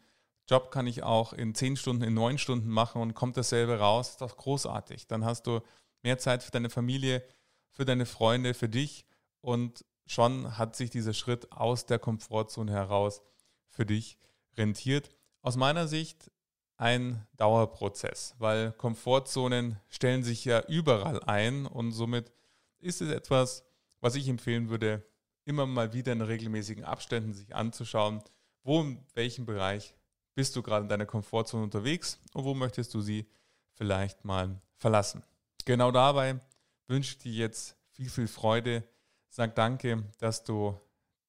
Job 0.49 0.71
kann 0.71 0.87
ich 0.87 1.03
auch 1.03 1.33
in 1.33 1.55
zehn 1.55 1.77
Stunden, 1.77 2.03
in 2.03 2.15
neun 2.15 2.39
Stunden 2.39 2.69
machen 2.69 3.01
und 3.01 3.15
kommt 3.15 3.37
dasselbe 3.37 3.79
raus, 3.79 4.11
ist 4.11 4.21
doch 4.21 4.37
großartig. 4.37 5.07
Dann 5.07 5.25
hast 5.25 5.47
du 5.47 5.61
mehr 6.05 6.19
Zeit 6.19 6.43
für 6.43 6.53
deine 6.53 6.71
Familie, 6.71 7.25
für 7.71 7.85
deine 7.85 8.07
Freunde, 8.07 8.55
für 8.55 8.69
dich 8.69 9.07
und 9.41 9.85
schon 10.07 10.57
hat 10.59 10.77
sich 10.77 10.91
dieser 10.91 11.15
Schritt 11.15 11.51
aus 11.51 11.87
der 11.87 11.99
Komfortzone 11.99 12.71
heraus 12.71 13.23
für 13.69 13.87
dich 13.87 14.19
rentiert. 14.57 15.11
Aus 15.41 15.57
meiner 15.57 15.89
Sicht 15.89 16.31
ein 16.77 17.27
Dauerprozess, 17.37 18.35
weil 18.39 18.73
Komfortzonen 18.73 19.81
stellen 19.89 20.23
sich 20.23 20.45
ja 20.45 20.65
überall 20.67 21.23
ein 21.25 21.67
und 21.67 21.93
somit 21.93 22.33
ist 22.79 23.01
es 23.01 23.11
etwas, 23.11 23.65
was 24.01 24.15
ich 24.15 24.29
empfehlen 24.29 24.69
würde, 24.69 25.07
immer 25.45 25.67
mal 25.67 25.93
wieder 25.93 26.13
in 26.13 26.21
regelmäßigen 26.21 26.85
Abständen 26.85 27.33
sich 27.33 27.55
anzuschauen, 27.55 28.23
wo 28.63 28.81
in 28.81 29.05
welchem 29.15 29.47
Bereich 29.47 29.95
bist 30.35 30.57
du 30.57 30.63
gerade 30.63 30.83
in 30.83 30.89
deiner 30.89 31.07
Komfortzone 31.07 31.65
unterwegs 31.65 32.19
und 32.33 32.45
wo 32.45 32.55
möchtest 32.55 32.93
du 32.95 33.01
sie 33.01 33.29
vielleicht 33.73 34.25
mal 34.25 34.61
verlassen. 34.77 35.23
Genau 35.65 35.91
dabei 35.91 36.41
wünsche 36.89 37.13
ich 37.13 37.19
dir 37.19 37.33
jetzt 37.33 37.77
viel, 37.91 38.11
viel 38.11 38.29
Freude. 38.29 38.85
Sag 39.29 39.55
danke, 39.55 40.05
dass 40.19 40.45
du 40.45 40.79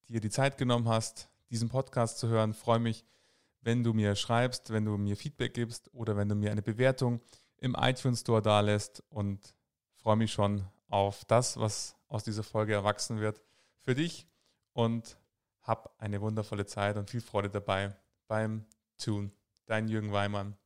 dir 0.09 0.19
die 0.19 0.29
Zeit 0.29 0.57
genommen 0.57 0.89
hast, 0.89 1.29
diesen 1.49 1.69
Podcast 1.69 2.19
zu 2.19 2.27
hören. 2.27 2.53
Freue 2.53 2.79
mich, 2.79 3.05
wenn 3.61 3.83
du 3.83 3.93
mir 3.93 4.15
schreibst, 4.15 4.71
wenn 4.71 4.85
du 4.85 4.97
mir 4.97 5.15
Feedback 5.15 5.53
gibst 5.53 5.93
oder 5.93 6.17
wenn 6.17 6.27
du 6.27 6.35
mir 6.35 6.51
eine 6.51 6.61
Bewertung 6.61 7.21
im 7.57 7.75
iTunes 7.79 8.21
Store 8.21 8.41
dalässt 8.41 9.03
und 9.09 9.55
freue 9.95 10.17
mich 10.17 10.33
schon 10.33 10.65
auf 10.87 11.25
das, 11.25 11.57
was 11.57 11.95
aus 12.07 12.23
dieser 12.23 12.43
Folge 12.43 12.73
erwachsen 12.73 13.19
wird 13.19 13.41
für 13.79 13.95
dich 13.95 14.27
und 14.73 15.17
hab 15.61 15.95
eine 15.97 16.21
wundervolle 16.21 16.65
Zeit 16.65 16.97
und 16.97 17.09
viel 17.09 17.21
Freude 17.21 17.49
dabei 17.49 17.95
beim 18.27 18.65
Tun. 18.97 19.31
Dein 19.65 19.87
Jürgen 19.87 20.11
Weimann. 20.11 20.57